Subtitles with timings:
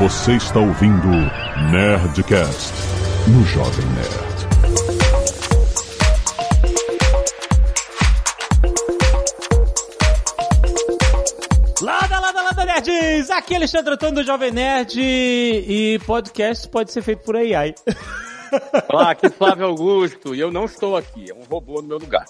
[0.00, 1.08] Você está ouvindo
[1.70, 2.72] Nerdcast
[3.28, 4.30] no Jovem Nerd.
[11.82, 13.28] Lada, lada, lada, nerds!
[13.28, 17.74] Aqui é Alexandre Antônio do Jovem Nerd e podcast pode ser feito por AI.
[18.88, 21.98] Olá, aqui é Flávio Augusto e eu não estou aqui, é um robô no meu
[21.98, 22.24] lugar.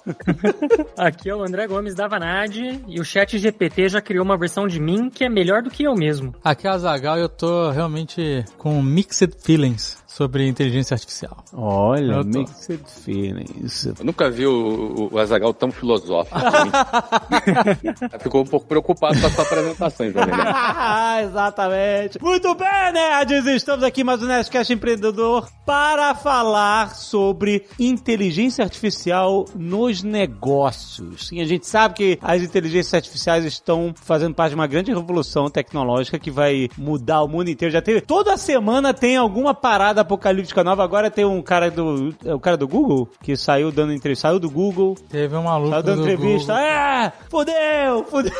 [0.97, 4.67] Aqui é o André Gomes da Vanad e o chat GPT já criou uma versão
[4.67, 6.35] de mim que é melhor do que eu mesmo.
[6.45, 11.43] Aqui é a Zagal e eu tô realmente com mixed feelings sobre inteligência artificial.
[11.51, 12.41] Olha, Eu tô.
[12.41, 13.87] mixed feelings.
[13.87, 16.37] Eu nunca vi o, o Azagal tão filosófico.
[18.21, 21.25] Ficou um pouco preocupado com a sua apresentação, Jovem Nerd.
[21.25, 22.23] Exatamente.
[22.23, 23.47] Muito bem, nerds!
[23.47, 31.29] Estamos aqui mais um Nerdcast Empreendedor para falar sobre inteligência artificial nos negócios.
[31.29, 35.49] Sim, a gente sabe que as inteligências artificiais estão fazendo parte de uma grande revolução
[35.49, 37.73] tecnológica que vai mudar o mundo inteiro.
[37.73, 38.03] Já teve...
[38.03, 40.83] Toda semana tem alguma parada apocalíptica nova.
[40.83, 42.15] Agora tem um cara do...
[42.25, 44.29] é o cara do Google que saiu dando entrevista.
[44.29, 46.53] Saiu do Google, Teve um maluco Tá dando do entrevista.
[46.53, 46.69] Google.
[46.69, 47.13] É!
[47.31, 48.05] Fudeu!
[48.05, 48.33] Fudeu!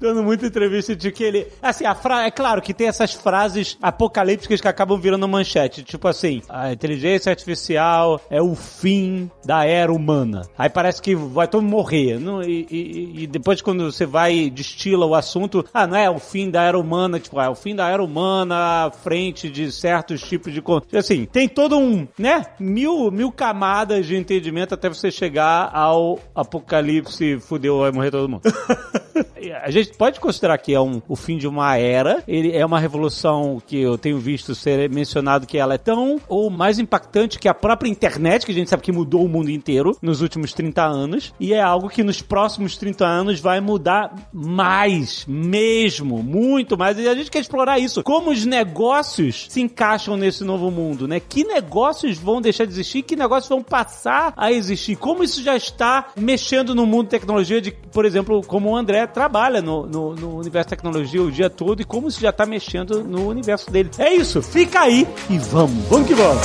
[0.00, 1.46] Dando muita entrevista de que ele.
[1.62, 2.26] Assim, a fra...
[2.26, 5.82] é claro que tem essas frases apocalípticas que acabam virando manchete.
[5.82, 10.42] Tipo assim, a inteligência artificial é o fim da era humana.
[10.56, 12.18] Aí parece que vai todo mundo morrer.
[12.18, 16.08] Não, e, e- e depois, quando você vai e destila o assunto, ah, não é
[16.10, 19.70] o fim da era humana, tipo, é o fim da era humana à frente de
[19.72, 20.62] certos tipos de.
[20.96, 22.46] Assim, tem todo um, né?
[22.58, 28.42] Mil, mil camadas de entendimento até você chegar ao apocalipse, fudeu, vai morrer todo mundo.
[29.62, 32.22] A gente pode considerar que é um, o fim de uma era.
[32.26, 36.50] Ele é uma revolução que eu tenho visto ser mencionado que ela é tão ou
[36.50, 39.96] mais impactante que a própria internet, que a gente sabe que mudou o mundo inteiro
[40.02, 41.34] nos últimos 30 anos.
[41.38, 46.98] E é algo que nos próximos 30 anos vai mudar mais, mesmo, muito mais.
[46.98, 48.02] E a gente quer explorar isso.
[48.02, 51.20] Como os negócios se encaixam nesse novo mundo, né?
[51.20, 53.02] Que negócios vão deixar de existir?
[53.02, 54.96] Que negócios vão passar a existir?
[54.96, 59.06] Como isso já está mexendo no mundo de tecnologia de, por exemplo, como o André
[59.06, 59.27] trabalha
[59.62, 63.04] no, no, no universo de tecnologia o dia todo e como isso já está mexendo
[63.04, 63.90] no universo dele.
[63.98, 66.42] É isso, fica aí e vamos, vamos que vamos.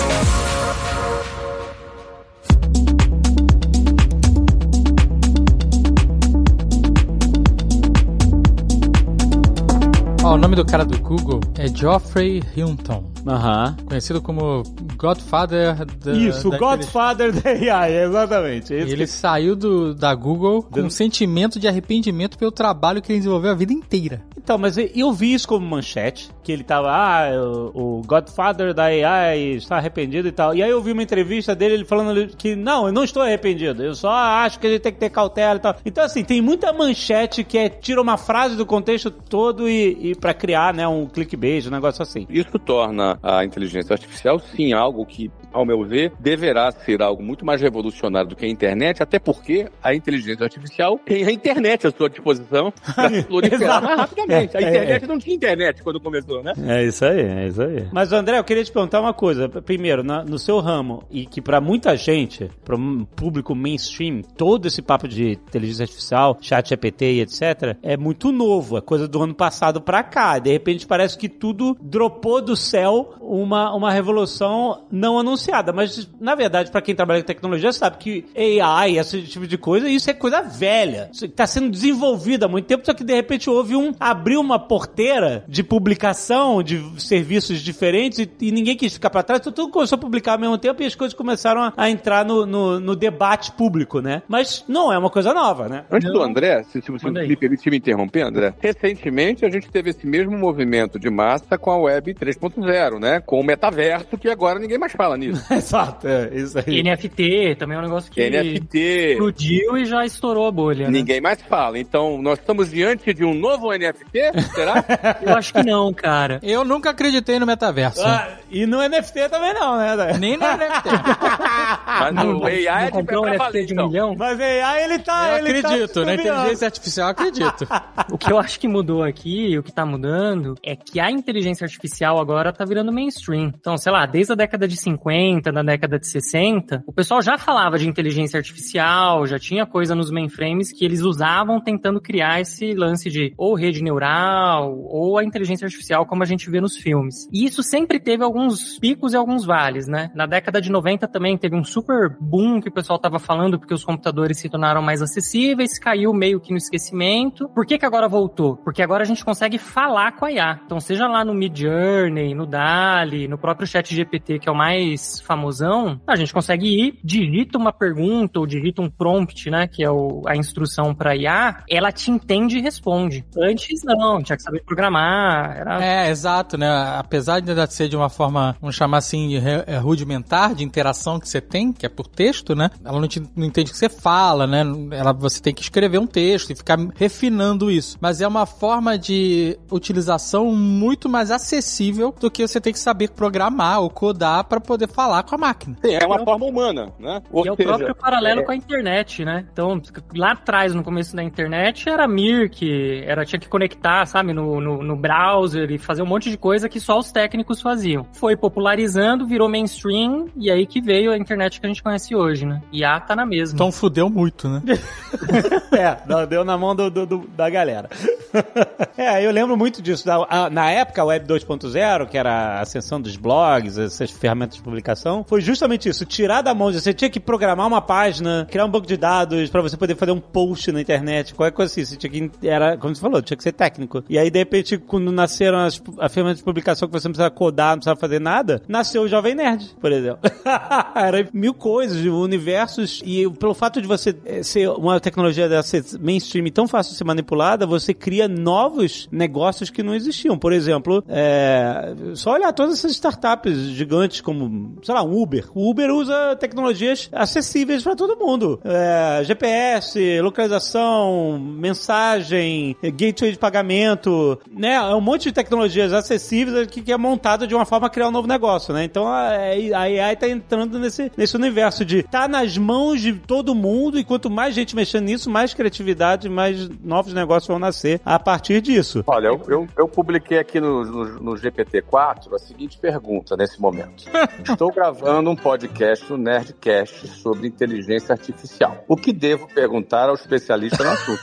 [10.23, 13.75] Ó, o nome do cara do Google é Geoffrey Hinton, Aham.
[13.85, 14.63] conhecido como
[14.97, 18.73] Godfather da Isso, o Godfather da AI, exatamente.
[18.73, 23.19] É Ele saiu do, da Google com um sentimento de arrependimento pelo trabalho que ele
[23.19, 24.21] desenvolveu a vida inteira.
[24.43, 27.29] Então, mas eu vi isso como manchete, que ele tava, ah,
[27.73, 30.53] o, Godfather da AI está arrependido e tal.
[30.53, 33.81] E aí eu vi uma entrevista dele, ele falando que, não, eu não estou arrependido,
[33.81, 35.75] eu só acho que a gente tem que ter cautela e tal.
[35.85, 40.15] Então, assim, tem muita manchete que é, tira uma frase do contexto todo e, e
[40.15, 42.27] para criar, né, um clickbait, um negócio assim.
[42.29, 47.45] Isso torna a inteligência artificial, sim, algo que, ao meu ver, deverá ser algo muito
[47.45, 51.91] mais revolucionário do que a internet, até porque a inteligência artificial tem a internet à
[51.91, 54.57] sua disposição para proliferar mais rapidamente.
[54.57, 56.53] A É, internet não tinha internet quando começou, né?
[56.67, 57.87] É isso aí, é isso aí.
[57.91, 59.47] Mas, André, eu queria te perguntar uma coisa.
[59.47, 64.67] Primeiro, na- no seu ramo, e que pra muita gente, para um público mainstream, todo
[64.67, 68.77] esse papo de inteligência artificial, chat GPT e etc., é muito novo.
[68.77, 70.39] É coisa do ano passado pra cá.
[70.39, 75.42] De repente parece que tudo dropou do céu uma, uma revolução não anunciada.
[75.73, 78.25] Mas, na verdade, pra quem trabalha com tecnologia, sabe que
[78.61, 81.09] AI, esse tipo de coisa, isso é coisa velha.
[81.11, 84.59] Isso tá sendo desenvolvido há muito tempo, só que de repente houve um abriu uma
[84.59, 89.71] porteira de publicação de serviços diferentes e, e ninguém quis ficar pra trás, então tudo
[89.71, 92.79] começou a publicar ao mesmo tempo e as coisas começaram a, a entrar no, no,
[92.79, 94.21] no debate público, né?
[94.27, 95.85] Mas não é uma coisa nova, né?
[95.91, 96.23] Antes do.
[96.23, 100.37] André, se, se você me permite me interromper, André, recentemente a gente teve esse mesmo
[100.37, 103.19] movimento de massa com a Web 3.0, né?
[103.19, 105.32] Com o metaverso, que agora ninguém mais fala nisso.
[105.51, 106.83] Exato, é isso aí.
[106.83, 110.91] NFT também é um negócio que NFT, explodiu e já estourou a bolha, né?
[110.91, 111.79] ninguém mais fala.
[111.79, 114.83] Então, nós estamos diante de um novo NFT, será?
[115.21, 116.39] Eu acho que não, cara.
[116.43, 118.01] Eu nunca acreditei no metaverso.
[118.03, 120.17] Ah, e no NFT também não, né?
[120.19, 120.89] Nem no NFT.
[121.85, 123.87] Mas o AI é não de comprou um NFT valer, de um então.
[123.89, 124.15] milhão?
[124.17, 125.29] Mas AI ele tá.
[125.39, 126.37] Eu ele tá acredito, na dominando.
[126.37, 127.67] inteligência artificial eu acredito.
[128.11, 131.65] O que eu acho que mudou aqui, o que tá mudando, é que a inteligência
[131.65, 133.53] artificial agora tá virando mainstream.
[133.59, 137.21] Então, sei lá, desde a década de 50, 50, na década de 60, o pessoal
[137.21, 142.41] já falava de inteligência artificial, já tinha coisa nos mainframes que eles usavam tentando criar
[142.41, 146.75] esse lance de ou rede neural ou a inteligência artificial como a gente vê nos
[146.75, 147.27] filmes.
[147.31, 150.11] E isso sempre teve alguns picos e alguns vales, né?
[150.13, 153.73] Na década de 90 também teve um super boom que o pessoal tava falando porque
[153.73, 157.47] os computadores se tornaram mais acessíveis, caiu meio que no esquecimento.
[157.49, 158.57] Por que que agora voltou?
[158.57, 160.59] Porque agora a gente consegue falar com a IA.
[160.65, 164.55] Então, seja lá no Mid Journey, no DALI, no próprio Chat GPT, que é o
[164.55, 169.83] mais famosão, a gente consegue ir, digita uma pergunta ou digita um prompt, né, que
[169.83, 173.25] é o, a instrução para IA, ela te entende e responde.
[173.37, 175.57] Antes não, tinha que saber programar.
[175.57, 175.83] Era...
[175.83, 176.67] É, exato, né?
[176.97, 181.41] Apesar de ser de uma forma, vamos chamar assim, é, rudimentar de interação que você
[181.41, 182.69] tem, que é por texto, né?
[182.83, 184.63] Ela não, te, não entende o que você fala, né?
[184.91, 187.97] Ela, você tem que escrever um texto e ficar refinando isso.
[187.99, 193.09] Mas é uma forma de utilização muito mais acessível do que você tem que saber
[193.11, 195.77] programar ou codar para poder falar com a máquina.
[195.83, 197.21] Sim, é uma é forma humana, né?
[197.31, 198.43] Ou e é o próprio paralelo é...
[198.43, 199.45] com a internet, né?
[199.51, 199.81] Então,
[200.15, 204.83] lá atrás, no começo da internet, era Mirk, era, tinha que conectar, sabe, no, no,
[204.83, 208.05] no browser e fazer um monte de coisa que só os técnicos faziam.
[208.13, 212.45] Foi popularizando, virou mainstream, e aí que veio a internet que a gente conhece hoje,
[212.45, 212.61] né?
[212.71, 213.55] E a tá na mesma.
[213.55, 214.61] Então fudeu muito, né?
[215.71, 217.89] é, deu na mão do, do, do da galera.
[218.97, 220.05] é, eu lembro muito disso.
[220.51, 224.82] Na época, a Web 2.0, que era a ascensão dos blogs, essas ferramentas de publicação,
[225.27, 226.05] foi justamente isso.
[226.05, 229.61] Tirar da mão, você tinha que programar uma página, criar um banco de dados para
[229.61, 231.85] você poder fazer um post na internet, qualquer coisa assim.
[231.85, 234.03] Você tinha que, era, como você falou, tinha que ser técnico.
[234.09, 237.31] E aí, de repente, quando nasceram as, a ferramenta de publicação que você não precisava
[237.31, 240.19] codar, não precisava fazer nada, nasceu o Jovem Nerd, por exemplo.
[240.95, 246.45] era mil coisas, universos, e pelo fato de você eh, ser uma tecnologia dessa mainstream
[246.51, 250.37] tão fácil de ser manipulada, você cria novos negócios que não existiam.
[250.37, 255.45] Por exemplo, é, só olhar todas essas startups gigantes como, sei lá, um Uber.
[255.53, 258.59] O Uber usa tecnologias acessíveis para todo mundo.
[258.63, 264.73] É, GPS, localização, mensagem, gateway de pagamento, né?
[264.73, 268.07] É um monte de tecnologias acessíveis que, que é montado de uma forma a criar
[268.07, 268.83] um novo negócio, né?
[268.83, 273.55] Então a, a AI tá entrando nesse, nesse universo de tá nas mãos de todo
[273.55, 278.19] mundo e quanto mais gente mexendo nisso, mais criatividade, mais novos negócios vão nascer a
[278.19, 279.03] partir disso.
[279.07, 284.05] Olha, eu, eu, eu publiquei aqui no, no, no, GPT-4 a seguinte pergunta nesse momento.
[284.63, 288.81] Estou gravando um podcast, o um Nerdcast, sobre inteligência artificial.
[288.87, 291.21] O que devo perguntar ao especialista no assunto?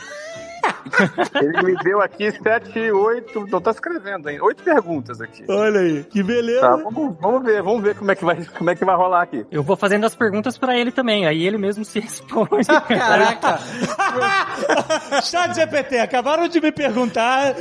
[1.34, 3.46] Ele me deu aqui sete, oito.
[3.46, 4.44] Não tá escrevendo ainda.
[4.44, 5.44] Oito perguntas aqui.
[5.48, 6.60] Olha aí, que beleza.
[6.60, 9.22] Tá, vamos, vamos, ver, vamos ver como é, que vai, como é que vai rolar
[9.22, 9.46] aqui.
[9.50, 12.66] Eu vou fazendo as perguntas pra ele também, aí ele mesmo se responde.
[12.66, 13.58] Caraca!
[15.22, 17.54] Chat GPT, acabaram de me perguntar.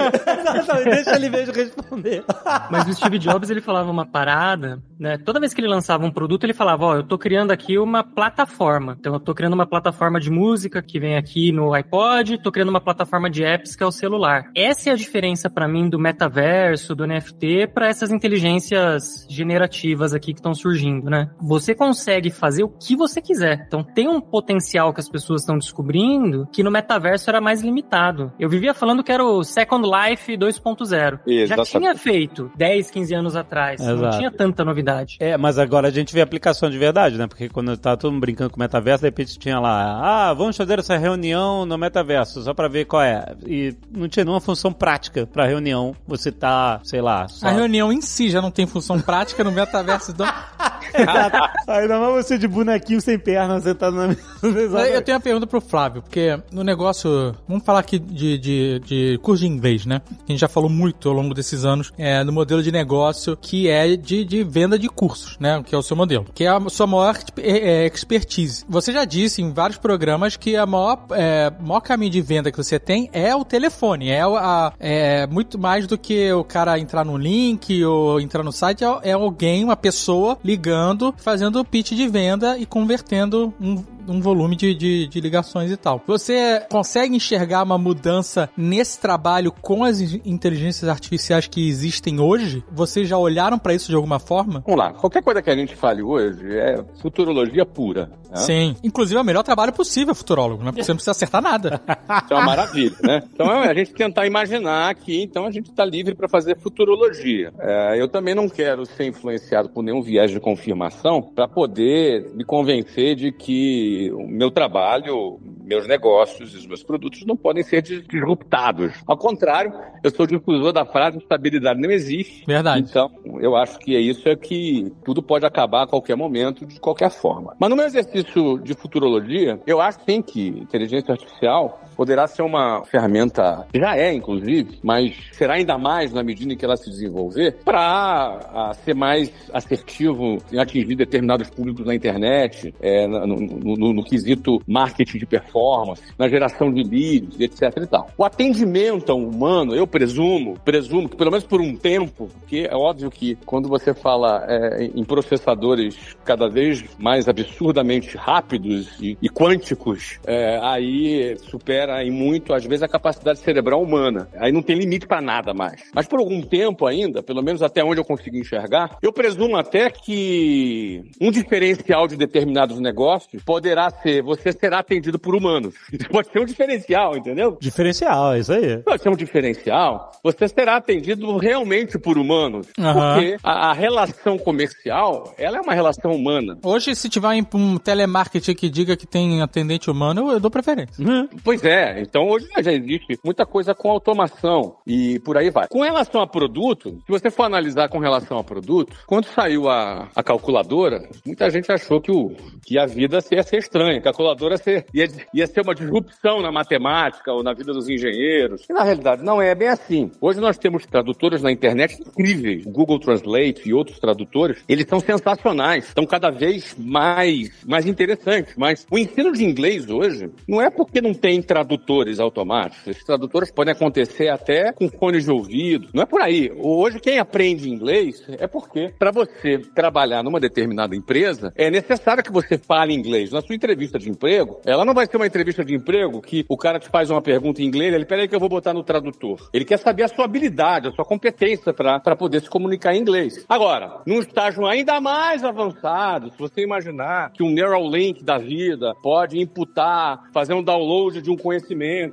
[0.83, 2.23] Deixa ele mesmo responder.
[2.69, 5.17] Mas o Steve Jobs, ele falava uma parada, né?
[5.17, 7.77] Toda vez que ele lançava um produto, ele falava, ó, oh, eu tô criando aqui
[7.77, 8.95] uma plataforma.
[8.99, 12.69] Então eu tô criando uma plataforma de música que vem aqui no iPod, tô criando
[12.69, 14.51] uma plataforma de apps que é o celular.
[14.55, 20.33] Essa é a diferença para mim do metaverso, do NFT, para essas inteligências generativas aqui
[20.33, 21.29] que estão surgindo, né?
[21.41, 23.65] Você consegue fazer o que você quiser.
[23.67, 28.31] Então tem um potencial que as pessoas estão descobrindo que no metaverso era mais limitado.
[28.39, 31.47] Eu vivia falando que era o Second Life 2.0.
[31.47, 33.81] Já tinha feito 10, 15 anos atrás.
[33.81, 34.01] Exato.
[34.01, 35.17] Não tinha tanta novidade.
[35.19, 37.27] É, mas agora a gente vê aplicação de verdade, né?
[37.27, 40.55] Porque quando tava todo mundo brincando com o metaverso, de repente tinha lá, ah, vamos
[40.55, 43.35] fazer essa reunião no metaverso, só para ver qual é.
[43.45, 45.95] E não tinha nenhuma função prática pra reunião.
[46.07, 47.27] Você tá, sei lá.
[47.27, 47.47] Só...
[47.47, 50.23] A reunião em si já não tem função prática no metaverso do.
[51.67, 54.79] Ainda mais você de bonequinho sem perna sentado na mesa.
[54.89, 57.35] Eu tenho uma pergunta pro Flávio, porque no negócio.
[57.47, 60.01] Vamos falar aqui de, de, de curso de inglês, né?
[60.09, 63.69] A gente já falou muito ao longo desses anos é, no modelo de negócio que
[63.69, 65.61] é de, de venda de cursos, né?
[65.65, 66.25] Que é o seu modelo.
[66.33, 68.65] Que é a sua maior é, expertise.
[68.67, 72.57] Você já disse em vários programas que a maior, é, maior caminho de venda que
[72.57, 74.09] você tem é o telefone.
[74.09, 78.51] É, a, é muito mais do que o cara entrar no link ou entrar no
[78.51, 78.83] site.
[78.83, 80.78] É, é alguém, uma pessoa ligando,
[81.17, 85.77] fazendo o pitch de venda e convertendo um um volume de, de, de, ligações e
[85.77, 86.01] tal.
[86.07, 92.63] Você consegue enxergar uma mudança nesse trabalho com as inteligências artificiais que existem hoje?
[92.71, 94.63] Vocês já olharam para isso de alguma forma?
[94.65, 94.93] Vamos lá.
[94.93, 98.09] Qualquer coisa que a gente fale hoje é futurologia pura.
[98.29, 98.37] Né?
[98.37, 98.75] Sim.
[98.83, 100.71] Inclusive é o melhor trabalho possível, futurólogo, né?
[100.71, 101.81] Porque você não precisa acertar nada.
[102.23, 103.23] Isso é uma maravilha, né?
[103.33, 107.51] Então é a gente tentar imaginar que então a gente está livre para fazer futurologia.
[107.59, 112.43] É, eu também não quero ser influenciado por nenhum viés de confirmação para poder me
[112.43, 117.63] convencer de que que o meu trabalho, meus negócios e os meus produtos não podem
[117.63, 118.93] ser dis- disruptados.
[119.05, 122.45] Ao contrário, eu sou difusor da frase estabilidade não existe.
[122.45, 122.87] Verdade.
[122.89, 126.79] Então, eu acho que é isso é que tudo pode acabar a qualquer momento, de
[126.79, 127.55] qualquer forma.
[127.59, 132.81] Mas no meu exercício de futurologia, eu acho sim que inteligência artificial poderá ser uma
[132.85, 137.57] ferramenta, já é inclusive, mas será ainda mais na medida em que ela se desenvolver,
[137.65, 144.03] para ser mais assertivo em atingir determinados públicos na internet, é, no, no- no- no
[144.05, 148.07] quesito marketing de performance, na geração de leads, etc e tal.
[148.17, 153.11] O atendimento humano, eu presumo, presumo que pelo menos por um tempo, porque é óbvio
[153.11, 160.17] que quando você fala é, em processadores cada vez mais absurdamente rápidos e, e quânticos,
[160.25, 164.27] é, aí supera em muito, às vezes, a capacidade cerebral humana.
[164.39, 165.81] Aí não tem limite para nada mais.
[165.93, 169.89] Mas por algum tempo ainda, pelo menos até onde eu consigo enxergar, eu presumo até
[169.89, 175.73] que um diferencial de determinados negócios poderá ser você será atendido por humanos.
[175.91, 177.57] Isso pode ser um diferencial, entendeu?
[177.59, 178.77] Diferencial, é isso aí.
[178.79, 180.11] Pode ser um diferencial.
[180.23, 182.67] Você será atendido realmente por humanos.
[182.79, 183.13] Aham.
[183.15, 186.57] Porque a, a relação comercial, ela é uma relação humana.
[186.63, 190.51] Hoje, se tiver um- um telemarketing que diga que tem atendente humano, eu, eu dou
[190.51, 191.03] preferência.
[191.43, 195.67] Pois é, então hoje já existe muita coisa com automação e por aí vai.
[195.67, 200.09] Com relação a produto, se você for analisar com relação a produto, quando saiu a,
[200.15, 204.57] a calculadora, muita gente achou que, o, que a vida ia ser estranha, a calculadora
[204.57, 208.65] ser- ia, ia ser uma disrupção na matemática ou na vida dos engenheiros.
[208.69, 210.11] E na realidade não é bem assim.
[210.21, 212.65] Hoje nós temos tradutores na internet incríveis.
[212.65, 218.53] O Google Translate e outros tradutores, eles são sensacionais, estão cada vez mais, mais interessantes.
[218.57, 223.03] Mas o ensino de inglês hoje não é porque não tem tradutores automáticos.
[223.03, 225.89] Tradutores podem acontecer até com fones de ouvido.
[225.93, 226.51] Não é por aí.
[226.57, 232.31] Hoje quem aprende inglês é porque para você trabalhar numa determinada empresa é necessário que
[232.31, 233.31] você fale inglês.
[233.31, 236.57] Na sua entrevista de emprego, ela não vai ser uma entrevista de emprego que o
[236.57, 239.49] cara te faz uma pergunta em inglês, ele peraí que eu vou botar no tradutor.
[239.53, 243.45] Ele quer saber a sua habilidade, a sua competência para poder se comunicar em inglês.
[243.47, 249.39] Agora, num estágio ainda mais avançado, se você imaginar que um Neuralink da vida pode
[249.39, 251.58] imputar, fazer um download de um conhecimento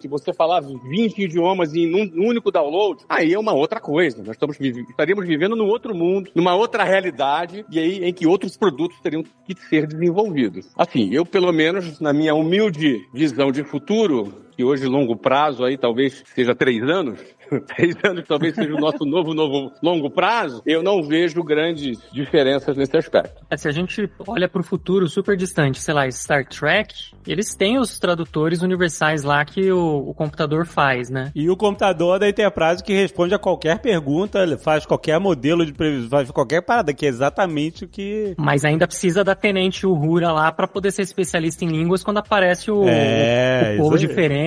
[0.05, 4.19] e você falar 20 idiomas em um único download, aí é uma outra coisa.
[4.19, 8.57] Nós estamos estaríamos vivendo num outro mundo, numa outra realidade, e aí em que outros
[8.57, 10.69] produtos teriam que ser desenvolvidos.
[10.77, 15.77] Assim, eu pelo menos, na minha humilde visão de futuro, que hoje longo prazo aí
[15.77, 17.21] talvez seja três anos,
[17.77, 22.77] três anos talvez seja o nosso novo, novo longo prazo, eu não vejo grandes diferenças
[22.77, 23.45] nesse aspecto.
[23.51, 26.95] É, se a gente olha pro futuro super distante, sei lá, Star Trek,
[27.27, 31.31] eles têm os tradutores universais lá que o, o computador faz, né?
[31.35, 36.09] E o computador da Enterprise que responde a qualquer pergunta, faz qualquer modelo de previsão,
[36.09, 38.35] faz qualquer parada, que é exatamente o que.
[38.39, 42.71] Mas ainda precisa da Tenente Uhura lá pra poder ser especialista em línguas quando aparece
[42.71, 44.01] o, É, o povo aí.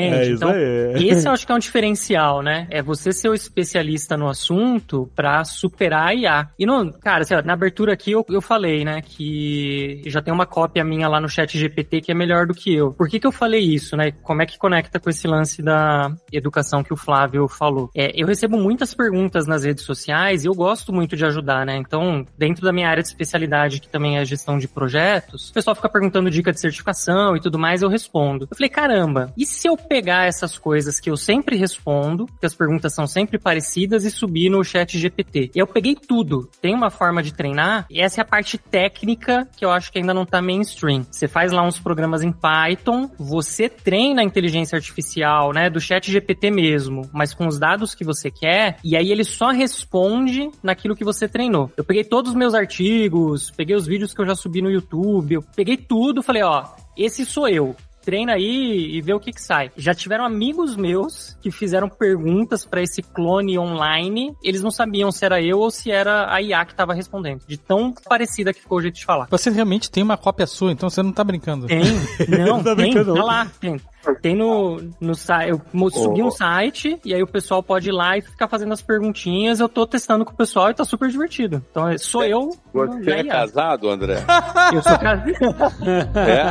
[0.07, 0.29] Diferente.
[0.31, 2.67] É então, esse eu acho que é um diferencial, né?
[2.69, 6.49] É você ser o especialista no assunto pra superar a IA.
[6.57, 10.33] E não, cara, assim, ó, na abertura aqui eu, eu falei, né, que já tem
[10.33, 12.91] uma cópia minha lá no chat GPT que é melhor do que eu.
[12.93, 14.11] Por que que eu falei isso, né?
[14.11, 17.89] Como é que conecta com esse lance da educação que o Flávio falou?
[17.95, 21.77] É, eu recebo muitas perguntas nas redes sociais e eu gosto muito de ajudar, né?
[21.77, 25.75] Então, dentro da minha área de especialidade, que também é gestão de projetos, o pessoal
[25.75, 28.47] fica perguntando dica de certificação e tudo mais, eu respondo.
[28.49, 32.53] Eu falei, caramba, e se eu pegar essas coisas que eu sempre respondo, que as
[32.53, 35.49] perguntas são sempre parecidas, e subir no chat GPT?
[35.55, 36.47] Eu peguei tudo.
[36.61, 39.97] Tem uma forma de treinar, e essa é a parte técnica que eu acho que
[39.97, 41.05] ainda não tá mainstream.
[41.09, 46.11] Você faz lá uns programas em Python, você treina a inteligência artificial, né, do chat
[46.11, 50.95] GPT mesmo, mas com os dados que você quer, e aí ele só responde naquilo
[50.95, 51.71] que você treinou.
[51.75, 55.33] Eu peguei todos os meus artigos, peguei os vídeos que eu já subi no YouTube,
[55.33, 56.65] eu peguei tudo, falei, ó,
[56.95, 57.75] esse sou eu
[58.09, 59.71] treina aí e vê o que que sai.
[59.77, 65.23] Já tiveram amigos meus que fizeram perguntas pra esse clone online, eles não sabiam se
[65.23, 67.41] era eu ou se era a IA que tava respondendo.
[67.47, 69.27] De tão parecida que ficou o jeito de falar.
[69.29, 71.67] Você realmente tem uma cópia sua, então você não tá brincando.
[71.67, 71.83] Tem,
[72.27, 73.79] não, Não tá tem, brincando, tá lá, tem.
[74.21, 75.61] Tem no, no site, eu
[75.91, 76.27] subi Oh.
[76.27, 79.59] um site e aí o pessoal pode ir lá e ficar fazendo as perguntinhas.
[79.59, 81.63] Eu tô testando com o pessoal e tá super divertido.
[81.71, 82.49] Então é- sou eu.
[82.73, 84.23] Você é casado, André?
[84.73, 85.29] Eu sou casado.
[86.15, 86.49] É?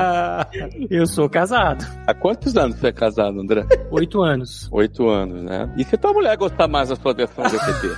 [0.90, 1.84] eu sou casado.
[2.06, 3.64] Há quantos anos você é casado, André?
[3.90, 4.68] Oito anos.
[4.72, 5.72] Oito anos, né?
[5.76, 7.88] E se tua mulher gostar mais da sua versão GPT?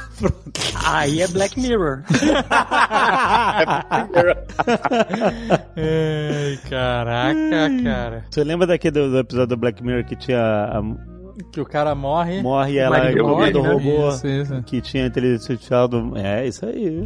[0.85, 2.03] Aí é Black Mirror.
[5.77, 8.25] Ai, caraca, cara.
[8.31, 10.81] Você lembra daquele do, do episódio do Black Mirror que tinha a,
[11.53, 12.41] Que o cara morre.
[12.43, 13.91] morre e ela marido comendo morre, o né?
[13.93, 14.63] robô Isso, isso.
[14.63, 16.17] que tinha inteligência artificial do...
[16.17, 17.05] É, isso aí.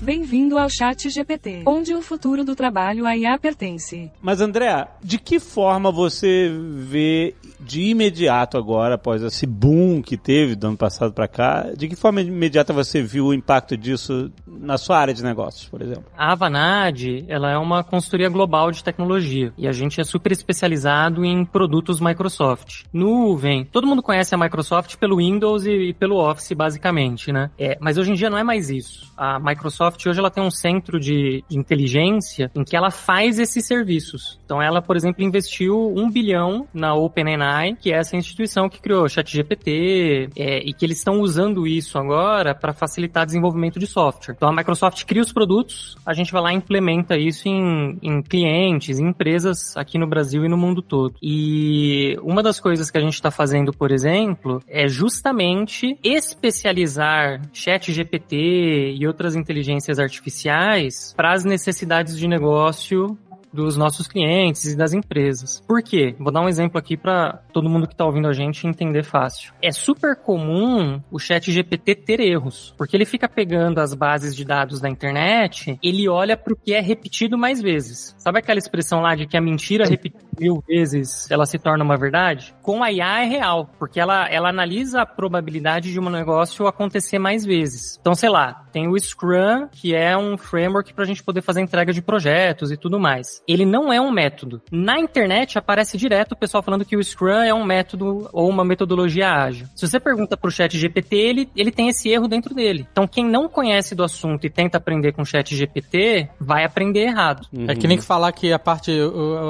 [0.00, 4.10] Bem-vindo ao Chat GPT, onde o futuro do trabalho a IA pertence.
[4.22, 10.54] Mas André, de que forma você vê de imediato agora, após esse boom que teve
[10.54, 14.78] do ano passado para cá, de que forma imediata você viu o impacto disso na
[14.78, 16.04] sua área de negócios, por exemplo?
[16.16, 21.24] A Avanade, ela é uma consultoria global de tecnologia e a gente é super especializado
[21.24, 22.84] em produtos Microsoft.
[22.92, 27.50] Nuvem, todo mundo conhece a Microsoft pelo Windows e pelo Office, basicamente, né?
[27.58, 29.07] É, mas hoje em dia não é mais isso.
[29.18, 33.66] A Microsoft hoje ela tem um centro de, de inteligência em que ela faz esses
[33.66, 34.38] serviços.
[34.44, 39.04] Então ela, por exemplo, investiu um bilhão na OpenAI, que é essa instituição que criou
[39.04, 44.34] o ChatGPT, é, e que eles estão usando isso agora para facilitar desenvolvimento de software.
[44.36, 48.22] Então a Microsoft cria os produtos, a gente vai lá e implementa isso em, em
[48.22, 51.14] clientes, em empresas aqui no Brasil e no mundo todo.
[51.20, 58.94] E uma das coisas que a gente está fazendo, por exemplo, é justamente especializar ChatGPT
[58.96, 63.18] e outras inteligências artificiais para as necessidades de negócio
[63.52, 65.62] dos nossos clientes e das empresas.
[65.66, 66.14] Por quê?
[66.18, 69.52] Vou dar um exemplo aqui para todo mundo que está ouvindo a gente entender fácil.
[69.62, 74.44] É super comum o chat GPT ter erros, porque ele fica pegando as bases de
[74.44, 78.14] dados da internet, ele olha para o que é repetido mais vezes.
[78.18, 81.96] Sabe aquela expressão lá de que a mentira repetida mil vezes ela se torna uma
[81.96, 82.54] verdade?
[82.62, 87.18] Com a IA é real, porque ela, ela analisa a probabilidade de um negócio acontecer
[87.18, 87.98] mais vezes.
[88.00, 91.60] Então, sei lá, tem o Scrum, que é um framework para a gente poder fazer
[91.60, 93.42] entrega de projetos e tudo mais.
[93.48, 94.62] Ele não é um método.
[94.70, 98.64] Na internet aparece direto o pessoal falando que o Scrum é um método ou uma
[98.64, 99.66] metodologia ágil.
[99.74, 102.86] Se você pergunta para o chat GPT, ele, ele tem esse erro dentro dele.
[102.92, 107.00] Então, quem não conhece do assunto e tenta aprender com o chat GPT, vai aprender
[107.00, 107.48] errado.
[107.52, 107.66] Uhum.
[107.68, 108.92] É que nem que falar que a parte,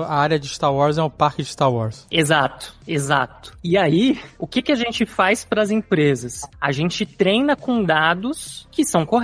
[0.07, 2.07] a área de Star Wars é o parque de Star Wars.
[2.11, 3.53] Exato, exato.
[3.63, 6.41] E aí, o que, que a gente faz para as empresas?
[6.59, 9.18] A gente treina com dados que são corretos.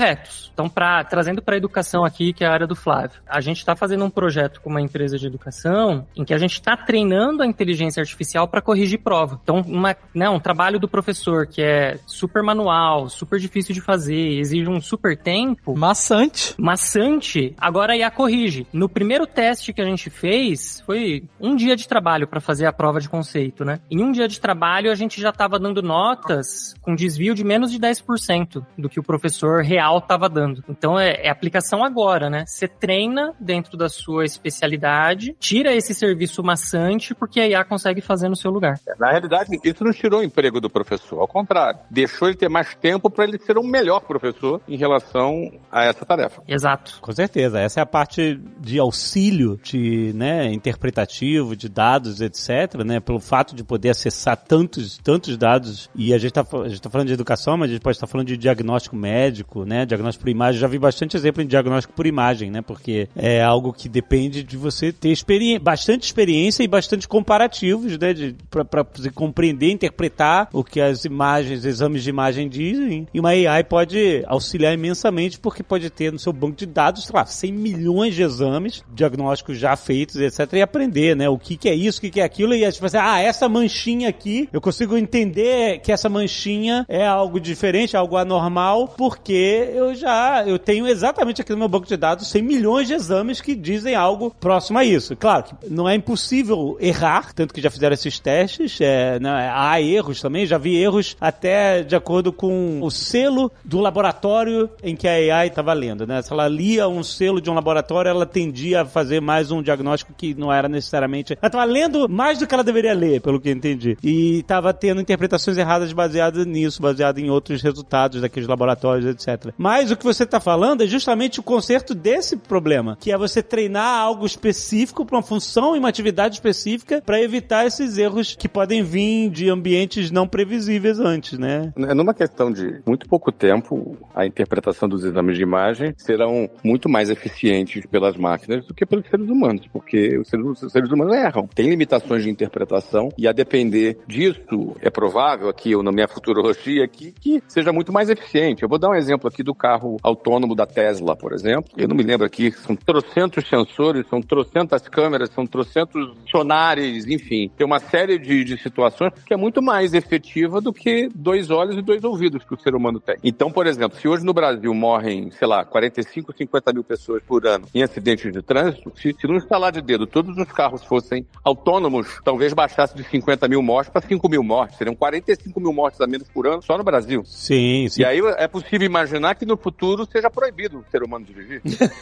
[0.52, 3.58] Então, pra, trazendo para a educação aqui, que é a área do Flávio, a gente
[3.58, 7.42] está fazendo um projeto com uma empresa de educação em que a gente está treinando
[7.42, 9.40] a inteligência artificial para corrigir prova.
[9.42, 14.38] Então, uma, né, um trabalho do professor que é super manual, super difícil de fazer,
[14.38, 15.76] exige um super tempo.
[15.76, 16.54] Maçante.
[16.58, 17.54] Maçante.
[17.58, 18.66] Agora a IA corrige.
[18.72, 22.72] No primeiro teste que a gente fez, foi um dia de trabalho para fazer a
[22.72, 23.80] prova de conceito, né?
[23.90, 27.72] Em um dia de trabalho, a gente já estava dando notas com desvio de menos
[27.72, 30.62] de 10% do que o professor professor real estava dando.
[30.68, 32.44] Então é, é, aplicação agora, né?
[32.46, 38.28] Você treina dentro da sua especialidade, tira esse serviço maçante porque a IA consegue fazer
[38.28, 38.78] no seu lugar.
[38.98, 42.74] Na realidade, isso não tirou o emprego do professor, ao contrário, deixou ele ter mais
[42.74, 46.42] tempo para ele ser um melhor professor em relação a essa tarefa.
[46.46, 46.98] Exato.
[47.00, 53.00] Com certeza, essa é a parte de auxílio de, né, interpretativo, de dados, etc, né,
[53.00, 57.14] pelo fato de poder acessar tantos, tantos dados e a gente está tá falando de
[57.14, 59.86] educação, mas a gente pode estar tá falando de diagnóstico médico médico, né?
[59.86, 60.60] Diagnóstico por imagem.
[60.60, 62.62] Já vi bastante exemplo em diagnóstico por imagem, né?
[62.62, 68.14] Porque é algo que depende de você ter experi bastante experiência e bastante comparativos, né?
[68.50, 73.08] Para compreender, interpretar o que as imagens, exames de imagem dizem.
[73.12, 77.14] E uma AI pode auxiliar imensamente porque pode ter no seu banco de dados, sei
[77.14, 80.52] lá, 100 milhões de exames, diagnósticos já feitos, etc.
[80.54, 81.28] E aprender, né?
[81.28, 82.54] O que, que é isso, o que, que é aquilo.
[82.54, 87.06] E aí, tipo assim, ah, essa manchinha aqui, eu consigo entender que essa manchinha é
[87.06, 91.96] algo diferente, algo anormal, porque eu já eu tenho exatamente aqui no meu banco de
[91.96, 95.16] dados 100 milhões de exames que dizem algo próximo a isso.
[95.16, 99.80] Claro que não é impossível errar, tanto que já fizeram esses testes, é, né, há
[99.80, 105.08] erros também, já vi erros até de acordo com o selo do laboratório em que
[105.08, 106.22] a AI estava lendo, né?
[106.22, 110.12] Se ela lia um selo de um laboratório, ela tendia a fazer mais um diagnóstico
[110.16, 111.34] que não era necessariamente...
[111.40, 113.96] Ela estava lendo mais do que ela deveria ler, pelo que entendi.
[114.02, 119.43] E estava tendo interpretações erradas baseadas nisso, baseadas em outros resultados daqueles laboratórios, etc.
[119.56, 123.42] Mas o que você está falando é justamente o conserto desse problema, que é você
[123.42, 128.48] treinar algo específico para uma função e uma atividade específica para evitar esses erros que
[128.48, 131.72] podem vir de ambientes não previsíveis antes, né?
[131.76, 136.88] É numa questão de muito pouco tempo, a interpretação dos exames de imagem serão muito
[136.88, 141.14] mais eficientes pelas máquinas do que pelos seres humanos, porque os seres, os seres humanos
[141.14, 141.46] erram.
[141.46, 146.84] Tem limitações de interpretação e a depender disso, é provável aqui, ou na minha futurologia
[146.84, 148.62] aqui, que seja muito mais eficiente.
[148.62, 151.70] Eu vou dar um exemplo aqui do carro autônomo da Tesla, por exemplo.
[151.76, 157.50] Eu não me lembro aqui, são trocentos sensores são trocentas câmeras, são trocentos sonares, enfim.
[157.56, 161.76] Tem uma série de, de situações que é muito mais efetiva do que dois olhos
[161.76, 163.16] e dois ouvidos que o ser humano tem.
[163.24, 167.46] Então, por exemplo, se hoje no Brasil morrem, sei lá, 45, 50 mil pessoas por
[167.46, 171.26] ano em acidentes de trânsito, se, se não instalar de dedo todos os carros fossem
[171.42, 174.78] autônomos, talvez baixasse de 50 mil mortes para 5 mil mortes.
[174.78, 177.22] Seriam 45 mil mortes a menos por ano só no Brasil.
[177.24, 178.02] Sim, sim.
[178.02, 181.62] E aí é possível imaginar que no futuro seja proibido o ser humano dirigir.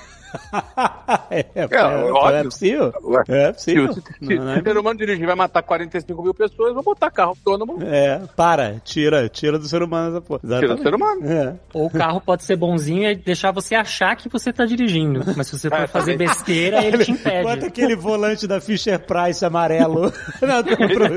[1.30, 2.36] é, é, É, óbvio.
[2.36, 2.94] é possível.
[3.04, 3.92] Ué, É Se, possível.
[3.92, 6.82] se- se- se não é o ser humano dirigir vai matar 45 mil pessoas, vou
[6.82, 7.78] botar carro autônomo.
[7.82, 10.40] É, para, tira, tira do ser humano essa porra.
[10.40, 10.82] Tira do Exatamente.
[10.84, 11.30] ser humano.
[11.30, 11.54] É.
[11.74, 15.22] Ou o carro pode ser bonzinho e deixar você achar que você tá dirigindo.
[15.36, 17.66] Mas se você for fazer besteira, ele te Bota impede.
[17.66, 20.12] aquele volante da Fisher Price amarelo.
[20.40, 20.58] Não,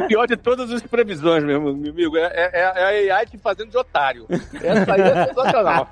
[0.03, 2.17] é pior de todas as previsões, meu meu amigo.
[2.17, 4.25] É, é, é a AI te fazendo de otário.
[4.61, 5.89] Essa aí é sensacional.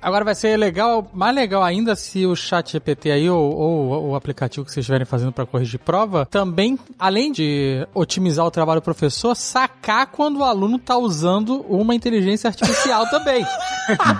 [0.00, 4.14] Agora vai ser legal, mais legal ainda se o chat GPT aí, ou, ou o
[4.14, 8.84] aplicativo que vocês estiverem fazendo para corrigir prova, também, além de otimizar o trabalho do
[8.84, 13.44] professor, sacar quando o aluno tá usando uma inteligência artificial também.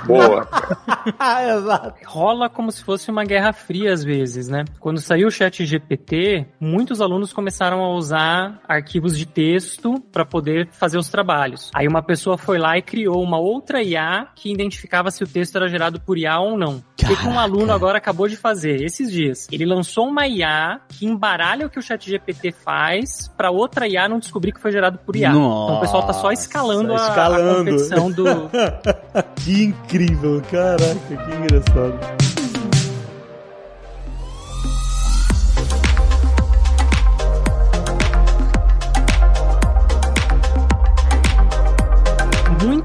[0.06, 0.48] Boa.
[1.58, 1.94] Exato.
[2.06, 4.64] Rola como se fosse uma guerra fria às vezes, né?
[4.78, 10.68] Quando saiu o chat GPT, muitos alunos começaram a usar arquivos de texto para poder
[10.72, 11.70] fazer os trabalhos.
[11.74, 15.56] Aí uma pessoa foi lá e criou uma outra IA que identificava se o texto
[15.56, 16.76] era gerado por IA ou não.
[16.76, 19.46] O que, um aluno agora acabou de fazer esses dias?
[19.52, 24.08] Ele lançou uma IA que embaralha o que o chat GPT faz para outra IA
[24.08, 25.30] não descobrir que foi gerado por IA.
[25.30, 27.64] então o pessoal tá só escalando, a- a, escalando.
[27.70, 28.24] competição do,
[29.44, 31.98] que incrível, caraca, que engraçado.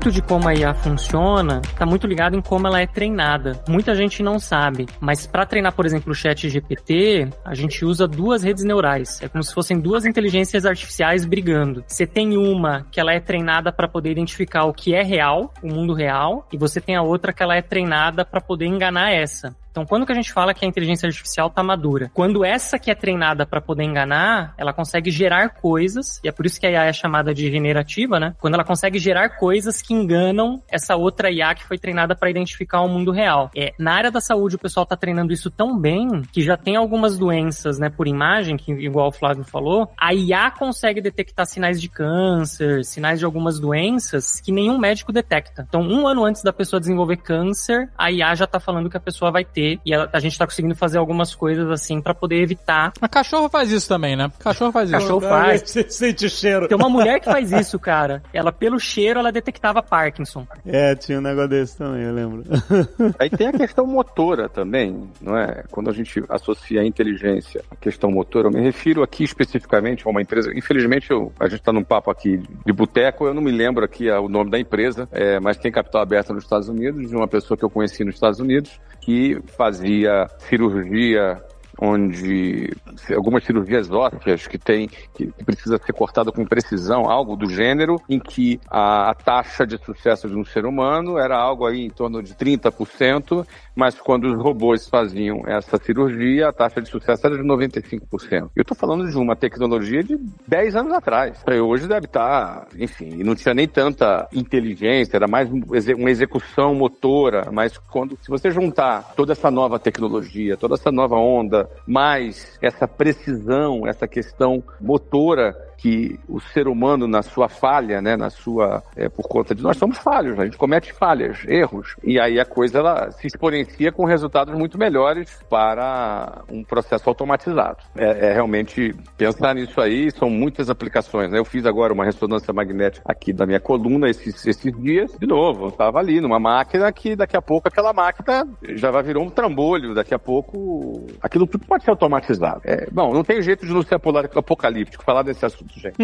[0.02, 3.62] Muito de como a IA funciona está muito ligado em como ela é treinada.
[3.70, 8.08] Muita gente não sabe, mas para treinar, por exemplo, o chat GPT, a gente usa
[8.08, 9.22] duas redes neurais.
[9.22, 11.84] É como se fossem duas inteligências artificiais brigando.
[11.86, 15.68] Você tem uma que ela é treinada para poder identificar o que é real, o
[15.68, 19.56] mundo real, e você tem a outra que ela é treinada para poder enganar essa.
[19.72, 22.12] Então, quando que a gente fala que a inteligência artificial tá madura?
[22.14, 26.46] Quando essa que é treinada para poder enganar, ela consegue gerar coisas, e é por
[26.46, 28.36] isso que a IA é chamada de generativa, né?
[28.40, 32.82] Quando ela consegue gerar coisas que enganam essa outra IA que foi treinada para identificar
[32.82, 33.50] o mundo real.
[33.56, 36.76] É, na área da saúde, o pessoal tá treinando isso tão bem que já tem
[36.76, 41.80] algumas doenças, né, por imagem, que igual o Flávio falou, a IA consegue detectar sinais
[41.80, 45.66] de câncer, sinais de algumas doenças que nenhum médico detecta.
[45.68, 49.00] Então, um ano antes da pessoa desenvolver câncer, a IA já tá falando que a
[49.00, 52.42] pessoa vai ter e a, a gente tá conseguindo fazer algumas coisas assim para poder
[52.42, 52.94] evitar.
[53.02, 54.32] A cachorro faz isso também, né?
[54.40, 55.00] Cachorro faz isso.
[55.00, 55.62] Cachorro faz.
[55.70, 56.68] Você sente o cheiro.
[56.68, 58.24] Tem uma mulher que faz isso, cara.
[58.34, 60.48] Ela, pelo cheiro, ela detectava Parkinson.
[60.66, 62.44] É, tinha um negócio desse também, eu lembro.
[63.20, 65.64] Aí tem a questão motora também, não é?
[65.72, 70.10] Quando a gente associa a inteligência à questão motora, eu me refiro aqui especificamente a
[70.10, 70.52] uma empresa.
[70.56, 74.10] Infelizmente, eu- a gente está num papo aqui de boteco, eu não me lembro aqui
[74.10, 77.28] ah, o nome da empresa, é, mas tem capital aberta nos Estados Unidos, de uma
[77.28, 81.42] pessoa que eu conheci nos Estados Unidos, que fazia cirurgia
[81.82, 82.70] onde
[83.16, 87.96] algumas cirurgias ósseas que tem que, que precisa ser cortada com precisão, algo do gênero,
[88.08, 91.90] em que a, a taxa de sucesso de um ser humano era algo aí em
[91.90, 97.36] torno de 30%, mas quando os robôs faziam essa cirurgia, a taxa de sucesso era
[97.36, 98.52] de 95%.
[98.56, 101.42] Eu estou falando de uma tecnologia de 10 anos atrás.
[101.48, 105.62] Aí Hoje deve estar, enfim, e não tinha nem tanta inteligência, era mais um
[105.98, 111.16] uma execução motora, mas quando se você juntar toda essa nova tecnologia, toda essa nova
[111.16, 118.16] onda, mais essa precisão, essa questão motora que o ser humano na sua falha, né,
[118.16, 122.20] na sua é, por conta de nós somos falhos, a gente comete falhas, erros e
[122.20, 127.78] aí a coisa ela se exponencia com resultados muito melhores para um processo automatizado.
[127.98, 131.32] É, é realmente pensar nisso aí são muitas aplicações.
[131.32, 131.40] Né?
[131.40, 135.66] Eu fiz agora uma ressonância magnética aqui da minha coluna esses, esses dias de novo.
[135.66, 139.30] Eu estava ali numa máquina que daqui a pouco aquela máquina já vai virar um
[139.30, 139.96] trambolho.
[139.96, 142.62] Daqui a pouco aquilo tudo pode ser automatizado.
[142.66, 145.96] É, bom, não tem jeito de não ser apocalíptico falar desse assunto, gente.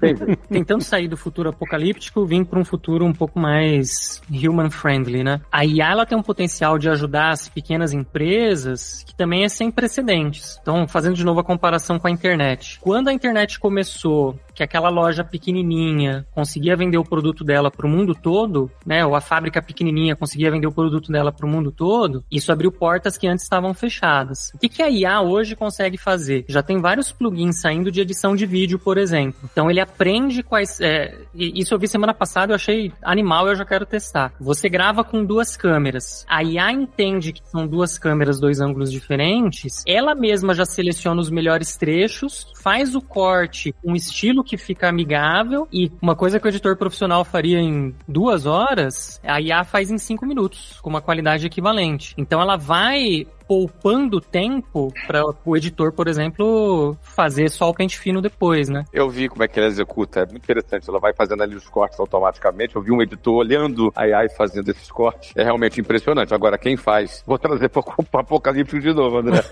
[0.00, 0.36] Tem jeito.
[0.48, 5.40] Tentando sair do futuro apocalíptico, vim para um futuro um pouco mais human friendly, né?
[5.50, 9.70] A IA ela tem um potencial de ajudar as pequenas empresas que também é sem
[9.70, 10.58] precedentes.
[10.60, 12.78] Então, fazendo de novo a comparação com a internet.
[12.80, 17.90] Quando a internet começou, que aquela loja pequenininha conseguia vender o produto dela para o
[17.90, 19.04] mundo todo, né?
[19.04, 22.70] Ou a fábrica pequenininha conseguia vender o produto dela para o mundo todo, isso abriu
[22.70, 24.50] portas que antes estavam fechadas.
[24.54, 26.44] O que, que a IA hoje consegue fazer?
[26.48, 29.01] Já tem vários plugins saindo de edição de vídeo, por exemplo.
[29.44, 30.80] Então ele aprende quais.
[30.80, 34.32] É, isso eu vi semana passada, eu achei animal, eu já quero testar.
[34.40, 36.24] Você grava com duas câmeras.
[36.28, 39.82] A IA entende que são duas câmeras, dois ângulos diferentes.
[39.86, 45.66] Ela mesma já seleciona os melhores trechos, faz o corte, um estilo que fica amigável
[45.72, 49.98] e uma coisa que o editor profissional faria em duas horas, a IA faz em
[49.98, 52.14] cinco minutos, com uma qualidade equivalente.
[52.16, 58.22] Então ela vai poupando tempo para o editor, por exemplo, fazer só o pente fino
[58.22, 58.86] depois, né?
[58.90, 60.88] Eu vi como é que ela executa, é muito interessante.
[60.88, 62.74] Ela vai fazendo ali os cortes automaticamente.
[62.74, 65.32] Eu vi um editor olhando a AI fazendo esses cortes.
[65.36, 66.32] É realmente impressionante.
[66.32, 67.22] Agora, quem faz?
[67.26, 69.44] Vou trazer para o Apocalipse de novo, André.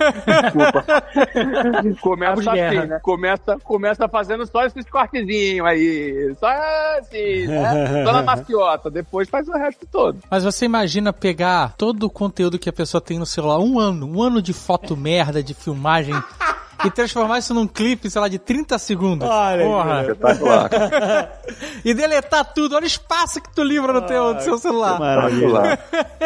[0.45, 0.87] Desculpa.
[2.01, 3.01] começa assim, né?
[3.03, 6.35] Começa, começa fazendo só esses cortezinhos aí.
[6.41, 6.49] Só
[6.99, 7.87] assim, né?
[8.03, 8.91] Só na maciota.
[8.91, 10.21] Depois faz o resto todo.
[10.31, 13.89] Mas você imagina pegar todo o conteúdo que a pessoa tem no celular um ano,
[13.90, 16.14] um ano de foto merda, de filmagem.
[16.85, 19.29] e transformar isso num clipe, sei lá, de 30 segundos.
[19.29, 20.03] Olha, Porra.
[20.03, 20.70] Espetacular.
[21.85, 22.74] e deletar tudo.
[22.74, 24.98] Olha o espaço que tu livra no teu, no seu celular.
[24.98, 25.79] Maravilha.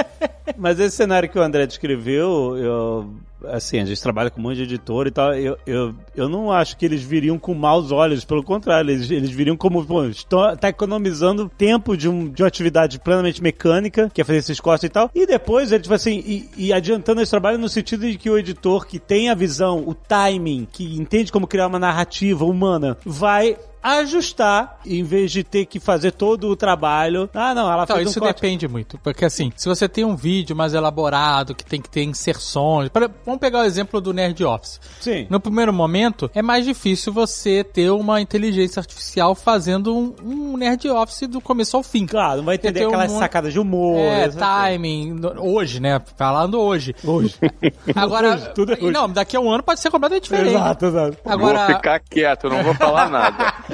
[0.57, 3.15] Mas esse cenário que o André descreveu, eu
[3.49, 6.51] assim, a gente trabalha com um monte de editor e tal, eu, eu, eu não
[6.51, 10.57] acho que eles viriam com maus olhos, pelo contrário, eles, eles viriam como, pô, estão,
[10.57, 14.85] tá economizando tempo de, um, de uma atividade plenamente mecânica, que é fazer esses cortes
[14.85, 18.19] e tal, e depois ele, tipo assim, e, e adiantando esse trabalho no sentido de
[18.19, 22.45] que o editor que tem a visão, o timing, que entende como criar uma narrativa
[22.45, 27.29] humana, vai ajustar em vez de ter que fazer todo o trabalho.
[27.35, 28.37] Ah, não, ela Então, fez isso um corte.
[28.37, 28.99] depende muito.
[28.99, 32.89] Porque assim, se você tem um vídeo mais elaborado, que tem que ter inserções.
[32.89, 34.81] por- Vamos pegar o exemplo do Nerd Office.
[35.01, 35.27] Sim.
[35.29, 40.89] No primeiro momento, é mais difícil você ter uma inteligência artificial fazendo um, um Nerd
[40.89, 42.07] Office do começo ao fim.
[42.07, 43.99] Claro, não vai entender um aquelas monte- sacadas de humor.
[43.99, 46.01] É, timing, hoje, né?
[46.17, 46.95] Falando hoje.
[47.05, 47.35] Hoje.
[47.95, 48.91] Agora, Hoje, tudo é hoje.
[48.91, 50.55] não, daqui a um ano pode ser completamente diferente.
[50.55, 51.17] Exato, exato.
[51.25, 53.53] Agora, Vou ficar quieto, não vou falar nada.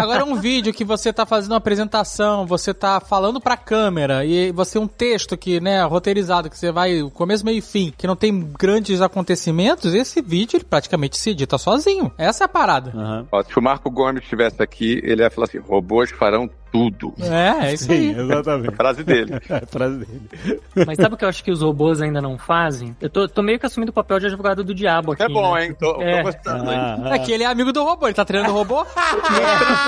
[0.00, 4.50] Agora um vídeo que você tá fazendo uma apresentação, você tá falando pra câmera e
[4.52, 8.16] você um texto que, né, roteirizado, que você vai começo, meio e fim, que não
[8.16, 12.12] tem grandes acontecimentos, esse vídeo ele praticamente se edita sozinho.
[12.18, 12.92] Essa é a parada.
[12.94, 13.26] Aham.
[13.32, 17.14] Ó, se o Marco Gomes estivesse aqui, ele ia falar assim: robôs farão tudo.
[17.18, 18.20] É, é isso Sim, aí.
[18.20, 18.76] exatamente.
[18.76, 19.34] Frase dele.
[19.48, 20.30] É a frase dele.
[20.86, 22.94] Mas sabe o que eu acho que os robôs ainda não fazem?
[23.00, 25.22] Eu tô, tô meio que assumindo o papel de advogado do diabo aqui.
[25.22, 25.64] É bom, né?
[25.66, 25.76] hein?
[25.78, 26.22] Tô, tô É.
[26.22, 26.78] gostando, hein?
[26.78, 28.84] Ah, É que ele é amigo do robô, ele tá treinando o robô.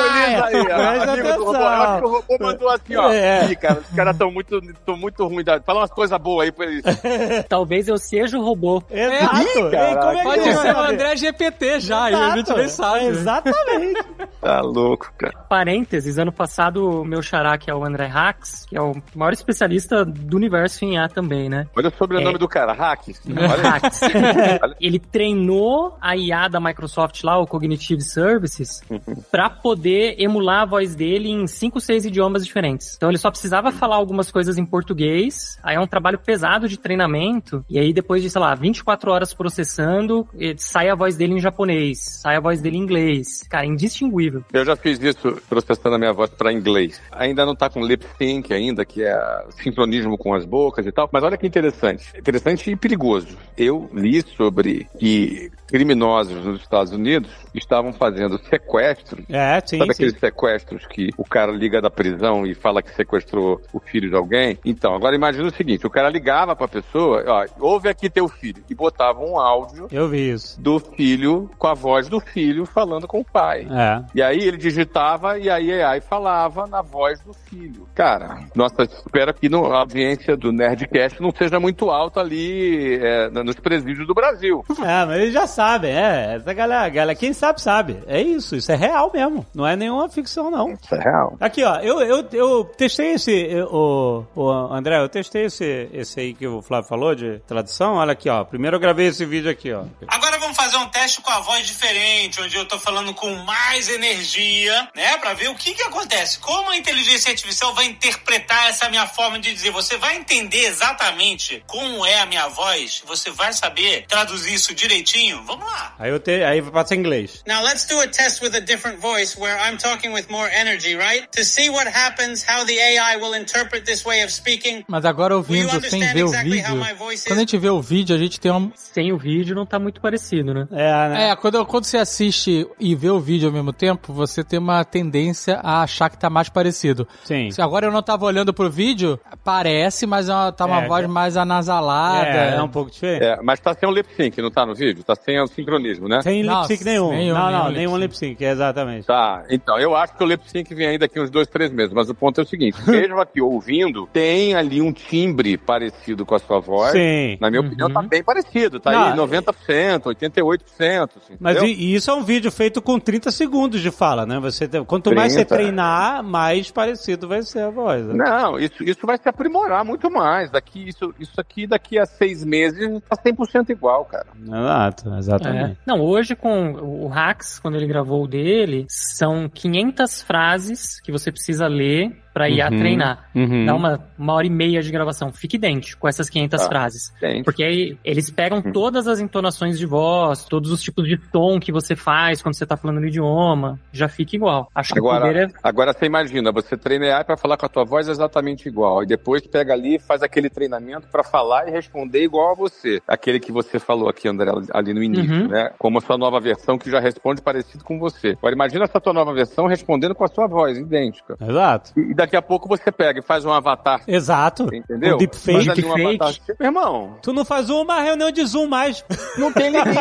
[0.03, 1.11] Feliz aí, ó.
[1.13, 1.57] Amigo do robô.
[1.59, 1.83] Eu atenção.
[1.83, 3.11] acho que o robô mandou assim, ó.
[3.13, 3.51] É.
[3.51, 5.45] Ih, cara, os caras tão muito, tão muito ruins.
[5.65, 6.85] Fala umas coisas boas aí pra eles.
[7.49, 8.83] Talvez eu seja o robô.
[8.91, 9.37] Exato.
[9.37, 10.81] Ih, Ei, como é Pode ser o?
[10.81, 13.07] André GPT já, e a gente nem sabe.
[13.07, 14.01] Exatamente.
[14.41, 15.35] Tá louco, cara.
[15.51, 19.35] Parênteses, ano passado o meu xará, que é o André Hacks, que é o maior
[19.35, 21.67] especialista do universo em IA também, né?
[21.77, 22.39] Olha o sobrenome É.
[22.39, 23.21] do cara, Hacks.
[24.81, 28.83] Ele treinou a IA da Microsoft lá, o Cognitive Services,
[29.31, 32.95] pra poder emular a voz dele em cinco, seis idiomas diferentes.
[32.97, 36.77] Então ele só precisava falar algumas coisas em português, aí é um trabalho pesado de
[36.77, 41.41] treinamento, e aí depois de, sei lá, 24 horas processando, sai a voz dele em
[41.41, 43.45] japonês, sai a voz dele em inglês.
[43.49, 44.45] Cara, indistinguível.
[44.53, 47.01] Eu já fiz isso processando a minha voz para inglês.
[47.13, 51.09] Ainda não tá com lip sync ainda, que é sincronismo com as bocas e tal.
[51.13, 52.13] Mas olha que interessante.
[52.17, 53.37] Interessante e perigoso.
[53.57, 59.25] Eu li sobre que criminosos nos Estados Unidos estavam fazendo sequestros.
[59.29, 60.03] É, sim, Sabe sim.
[60.05, 64.17] aqueles sequestros que o cara liga da prisão e fala que sequestrou o filho de
[64.17, 64.59] alguém?
[64.65, 68.63] Então, agora imagina o seguinte, o cara ligava pra pessoa, ó, ouve aqui teu filho,
[68.69, 70.61] e botava um áudio Eu vi isso.
[70.61, 73.67] do filho com a voz do filho falando com o pai.
[73.71, 74.03] É.
[74.15, 77.87] E aí ele digitava e aí a AI falava na voz do filho.
[77.95, 83.29] Cara, nossa, espero que no- a audiência do Nerdcast não seja muito alta ali é,
[83.31, 84.65] nos presídios do Brasil.
[84.81, 86.37] É, mas eles já sabem, é.
[86.37, 87.99] Essa galera, galera, quem sabe, sabe.
[88.07, 89.47] É isso, isso é real mesmo.
[89.61, 90.73] Não é nenhuma ficção, não.
[90.73, 91.37] Isso é real.
[91.39, 96.19] Aqui, ó, eu, eu, eu testei esse, eu- o, o André, eu testei esse, esse
[96.19, 97.97] aí que o Flávio falou de tradução.
[97.97, 98.43] Olha aqui, ó.
[98.43, 99.85] Primeiro eu gravei esse vídeo aqui, ó.
[100.09, 103.89] Agora vamos fazer um teste com a voz diferente, onde eu tô falando com mais
[103.91, 105.19] energia, né?
[105.19, 106.39] Pra ver o que que acontece.
[106.39, 109.71] Como a inteligência artificial vai interpretar essa minha forma de dizer.
[109.73, 113.03] Você vai entender exatamente como é a minha voz.
[113.07, 115.43] Você vai saber traduzir isso direitinho.
[115.45, 115.95] Vamos lá.
[115.99, 117.43] Aí eu te, aí passa em inglês.
[117.47, 120.95] Now let's do a test with a different voice where I'm talking with more energy,
[120.97, 121.27] right?
[121.33, 124.85] To see what happens, how the AI will interpret this way of speaking.
[124.89, 127.25] Mas agora ouvindo sem understand ver o exactly vídeo, how my voice is?
[127.25, 128.71] quando a gente vê o vídeo, a gente tem uma...
[128.75, 130.53] Sem o vídeo não tá muito parecido.
[130.55, 130.67] né?
[130.73, 131.31] É, né?
[131.31, 134.85] É, quando, quando você assiste e vê o vídeo ao mesmo tempo, você tem uma
[134.85, 137.07] tendência a achar que tá mais parecido.
[137.25, 137.51] Sim.
[137.51, 140.89] Se agora eu não tava olhando pro vídeo, parece, mas é uma- tá uma É,
[140.89, 141.09] voz é.
[141.09, 142.27] mais anasalada.
[142.29, 143.25] É, é um pouco diferente.
[143.25, 145.03] É, mas tá sem o lip sync, não tá no vídeo?
[145.05, 146.21] Tá sem o sincronismo, né?
[146.23, 147.11] Sem lip sync nenhum.
[147.11, 149.07] nenhum, não, não, nenhum nenhum lip lip sync, exatamente.
[149.07, 151.93] Tá, então, eu acho que o lip sync vem aí daqui uns dois, três meses,
[151.93, 156.35] mas o ponto é o seguinte, mesmo aqui ouvindo, tem ali um timbre parecido com
[156.35, 156.93] a sua voz.
[156.93, 157.37] Sim.
[157.41, 161.75] Na minha opinião, tá bem parecido, tá aí Não, 90%, 88%, assim, Mas entendeu?
[161.75, 164.39] e, e isso é um vídeo feito com 30 segundos de fala, né?
[164.41, 165.55] Você tem- quanto mais você 30.
[165.55, 168.05] treinar, mais parecido vai ser a voz.
[168.07, 168.15] né?
[168.15, 170.51] Não, isso, isso vai se aprimorar muito mais.
[170.51, 174.27] Daqui, isso, isso aqui, daqui a seis meses, tá 100% igual, cara.
[174.43, 175.73] Exato, exatamente.
[175.73, 175.77] É.
[175.87, 181.31] Não, hoje com o Hax, quando ele gravou o dele, são 500 frases que você
[181.31, 182.79] precisa ler pra ir a Uhum.
[182.79, 183.29] treinar.
[183.35, 183.67] Uhum.
[183.67, 185.33] Dá uma, uma hora e meia de gravação.
[185.33, 186.69] Fique idêntico com essas 500 Tá.
[186.69, 187.13] frases.
[187.21, 187.45] Gente.
[187.45, 188.73] Porque aí eles pegam Uhum.
[188.73, 192.67] todas as entonações de voz, todos os tipos de tom que você faz quando você
[192.67, 193.79] tá falando no idioma.
[193.93, 194.69] Já fica igual.
[194.75, 197.67] Acho que o poder é Agora, agora você imagina, você treina AI para falar com
[197.67, 201.69] a tua voz exatamente igual, e depois pega ali e faz aquele treinamento para falar
[201.69, 203.01] e responder igual a você.
[203.07, 205.49] Aquele que você falou aqui, André, ali no início, Uhum.
[205.49, 205.71] né?
[205.79, 208.31] Como a sua nova versão que já responde parecido com você.
[208.39, 211.37] Agora imagina essa tua nova versão respondendo com a sua voz, idêntica.
[211.41, 211.93] Exato.
[211.99, 214.69] E daqui a pouco você pega e faz um avatar, Exato.
[214.75, 215.15] entendeu?
[215.15, 215.65] Um deepfake.
[215.67, 216.35] Faz um avatar.
[216.59, 219.05] Meu irmão, Tu não faz uma reunião de Zoom mais.
[219.39, 219.99] não tem limite.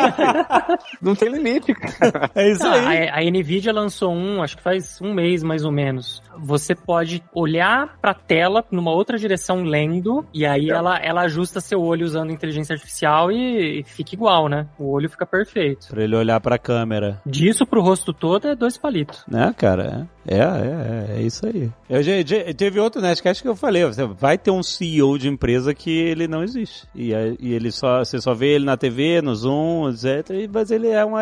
[1.00, 2.30] não tem limite, cara.
[2.34, 3.08] É isso Ah, aí.
[3.08, 6.22] a, a Nvidia lançou um, acho que faz um mês mais ou menos.
[6.38, 10.72] Você pode olhar pra tela numa outra direção lendo, e aí É.
[10.74, 14.66] ela, ela ajusta seu olho usando inteligência artificial e, e fica igual, né?
[14.78, 15.88] O olho fica perfeito.
[15.88, 17.20] Pra ele olhar pra câmera.
[17.26, 19.24] Disso pro rosto todo é dois palitos.
[19.28, 20.08] Né, cara?
[20.26, 21.70] É, é, é, é isso aí.
[21.88, 22.09] Eu já-
[22.56, 26.26] teve outro Nerdcast que eu falei, você vai ter um CEO de empresa que ele
[26.28, 26.86] não existe.
[26.94, 30.48] E, e ele só, você só vê ele na TV, no Zoom, etc.
[30.52, 31.20] Mas ele é uma...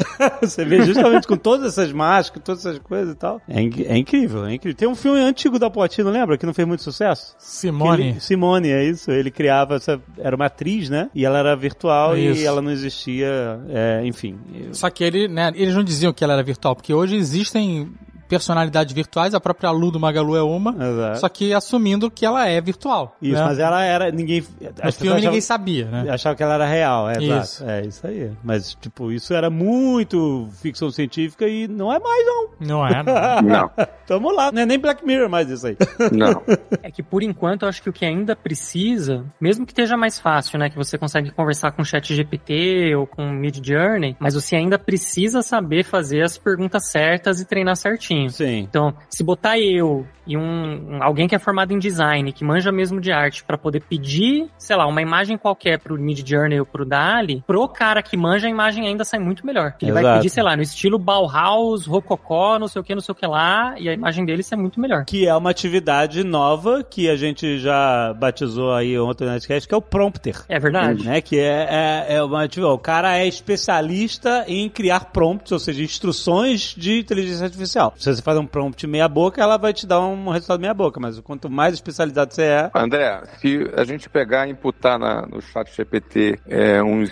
[0.40, 3.40] você vê justamente com todas essas máscaras, todas essas coisas e tal.
[3.48, 4.76] É, é incrível, é incrível.
[4.76, 6.36] Tem um filme antigo da Platino, lembra?
[6.38, 7.34] Que não fez muito sucesso?
[7.38, 8.08] Simone.
[8.10, 9.10] ele- Simone, é isso.
[9.10, 10.00] Ele criava essa.
[10.18, 11.10] Era uma atriz, né?
[11.14, 13.60] E ela era virtual É e ela não existia.
[13.68, 14.38] é, enfim.
[14.72, 17.90] Só que ele, né, eles não diziam que ela era virtual, porque hoje existem
[18.30, 21.18] personalidades virtuais, a própria Lu do Magalu é uma, Exato.
[21.20, 23.16] só que assumindo que ela é virtual.
[23.20, 23.44] Isso, né?
[23.44, 24.10] mas ela era.
[24.12, 24.40] Ninguém.
[24.40, 24.46] No
[24.92, 26.10] filme ninguém achavam- sabia, né?
[26.10, 27.64] Achava que ela era real, é Isso.
[27.64, 28.30] É isso aí.
[28.44, 32.48] Mas, tipo, isso era muito ficção científica e não é mais, não.
[32.60, 33.10] Não é, não.
[33.60, 33.70] Não,
[34.06, 34.52] Tamo lá.
[34.52, 35.76] Não é nem Black Mirror mais isso aí.
[36.12, 36.42] não.
[36.82, 40.18] É que por enquanto eu acho que o que ainda precisa, mesmo que esteja mais
[40.18, 44.16] fácil, né, que você consegue conversar com o Chat GPT ou com o Mid Journey,
[44.18, 48.19] mas você ainda precisa saber fazer as perguntas certas e treinar certinho.
[48.28, 48.58] Sim.
[48.58, 52.70] Então, se botar eu e um, um- alguém que é formado em design, que manja
[52.72, 56.66] mesmo de arte, pra poder pedir, sei lá, uma imagem qualquer pro Mid Journey ou
[56.66, 59.74] pro Dali, pro cara que manja a imagem ainda sai muito melhor.
[59.82, 60.18] Ele vai Exato.
[60.18, 63.26] pedir, sei lá, no estilo Bauhaus, Rococó, não sei o que, não sei o que
[63.26, 65.04] lá, e a imagem dele sai muito melhor.
[65.04, 69.74] Que é uma atividade nova que a gente já batizou aí ontem na Nerdcast, que
[69.74, 70.36] é o prompter.
[70.48, 71.04] É verdade.
[71.04, 71.20] né?
[71.20, 75.82] Que é, é, é uma, tipo, o cara é especialista em criar prompts, ou seja,
[75.82, 77.92] instruções de inteligência artificial.
[77.96, 81.00] Se você faz um prompt meia boca, ela vai te dar um resultado meia boca,
[81.00, 85.40] mas quanto mais especializado você é, André, se a gente pegar e imputar na- no
[85.40, 87.10] chat GPT é, uns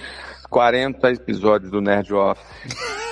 [0.51, 3.08] 40 episódios do Nerd Office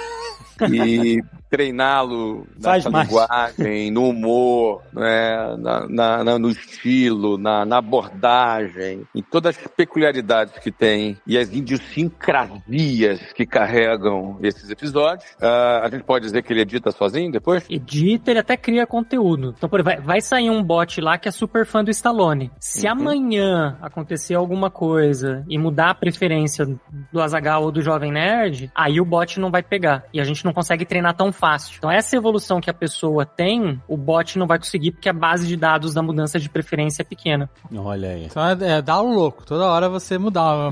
[0.70, 2.84] e treiná-lo mais.
[2.84, 9.66] linguagem, no humor, né, na, na- na- no estilo, na, na abordagem, em todas as
[9.68, 16.42] peculiaridades que tem e as idiosincrasias que carregam esses episódios, ah, a gente pode dizer
[16.42, 17.64] que ele edita sozinho depois?
[17.70, 19.54] Edita, ele até cria conteúdo.
[19.56, 22.50] Então, por exemplo, vai, vai sair um bot lá que é super fã do Stallone.
[22.58, 26.66] Se amanhã acontecer alguma coisa e mudar a preferência
[27.12, 30.04] do Azagal ou do Jovem Nerd, aí o bot não vai pegar.
[30.12, 31.74] E a gente não consegue treinar tão fácil.
[31.76, 35.46] Então, essa evolução que a pessoa tem, o bot não vai conseguir porque a base
[35.46, 37.50] de dados da mudança de preferência é pequena.
[37.74, 38.24] olha aí.
[38.24, 40.70] Então é, é dar o louco, toda hora você mudar.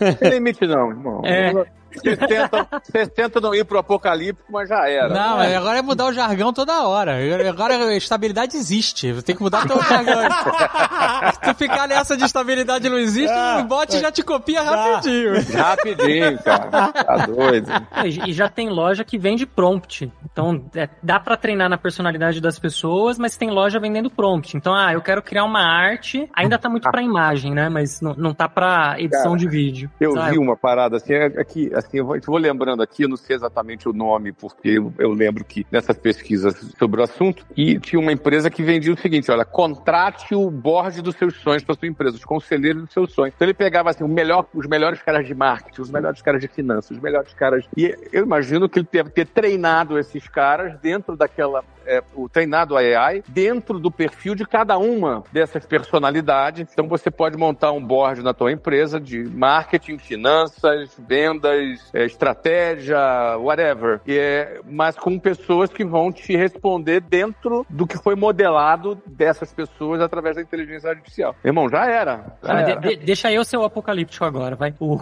[0.00, 1.22] Não tem limite não, irmão.
[1.24, 1.81] É.
[1.94, 5.08] Vocês tentam, vocês tentam não ir pro apapocalipse, mas já era.
[5.08, 7.16] Não, é, agora é mudar o jargão toda hora.
[7.48, 9.12] Agora a estabilidade existe.
[9.22, 10.22] Tem que mudar teu jargão.
[11.34, 15.34] Se tu ficar nessa de estabilidade não existe, o bot já te copia rapidinho.
[15.52, 16.92] Rapidinho, cara.
[16.92, 17.70] Tá doido.
[17.92, 20.10] É, E já tem loja que vende prompt.
[20.30, 24.56] Então, é, dá pra treinar na personalidade das pessoas, mas tem loja vendendo prompt.
[24.56, 27.68] Então, ah, eu quero criar uma arte, ainda tá muito pra imagem, né?
[27.68, 29.90] Mas não, não tá pra edição Cara, de vídeo.
[30.00, 30.32] Eu Sabe?
[30.32, 33.16] vi uma parada assim, é- aqui, assim, eu vou, eu vou lembrando aqui, eu não
[33.16, 37.78] sei exatamente o nome, porque eu, eu lembro que nessas pesquisas sobre o assunto, e
[37.78, 41.64] tinha uma empresa que vendia o seguinte, olha, contrate o board do seu seus sonhos
[41.64, 43.34] para sua empresa, os conselheiros dos seus sonhos.
[43.34, 46.90] Então ele pegava assim, melhor, os melhores caras de marketing, os melhores caras de finanças,
[46.90, 47.64] os melhores caras.
[47.76, 52.76] E eu imagino que ele deve ter treinado esses caras dentro daquela é, o treinado
[52.76, 56.68] AI dentro do perfil de cada uma dessas personalidades.
[56.72, 62.98] Então você pode montar um board na tua empresa de marketing, finanças, vendas, é, estratégia,
[63.38, 64.00] whatever.
[64.06, 69.52] E é, mas com pessoas que vão te responder dentro do que foi modelado dessas
[69.52, 71.34] pessoas através da inteligência artificial.
[71.44, 72.36] Irmão, já era.
[72.42, 72.80] Já Ah, era.
[72.80, 74.74] de- de- deixa eu ser o apocalíptico agora, vai.
[74.80, 74.96] O-